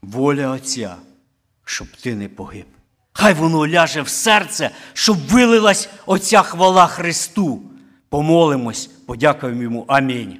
Воля 0.02 0.50
Отця, 0.50 0.96
щоб 1.66 1.88
ти 1.88 2.16
не 2.16 2.30
погиб. 2.30 2.66
Хай 3.14 3.34
воно 3.34 3.68
ляже 3.68 4.02
в 4.02 4.10
серце, 4.10 4.70
щоб 4.94 5.18
вилилась 5.28 5.90
оця 6.06 6.42
хвала 6.42 6.88
Христу. 6.88 7.62
Помолимось, 8.10 8.88
подякуємо 9.06 9.64
йому. 9.64 9.86
Амінь. 9.88 10.40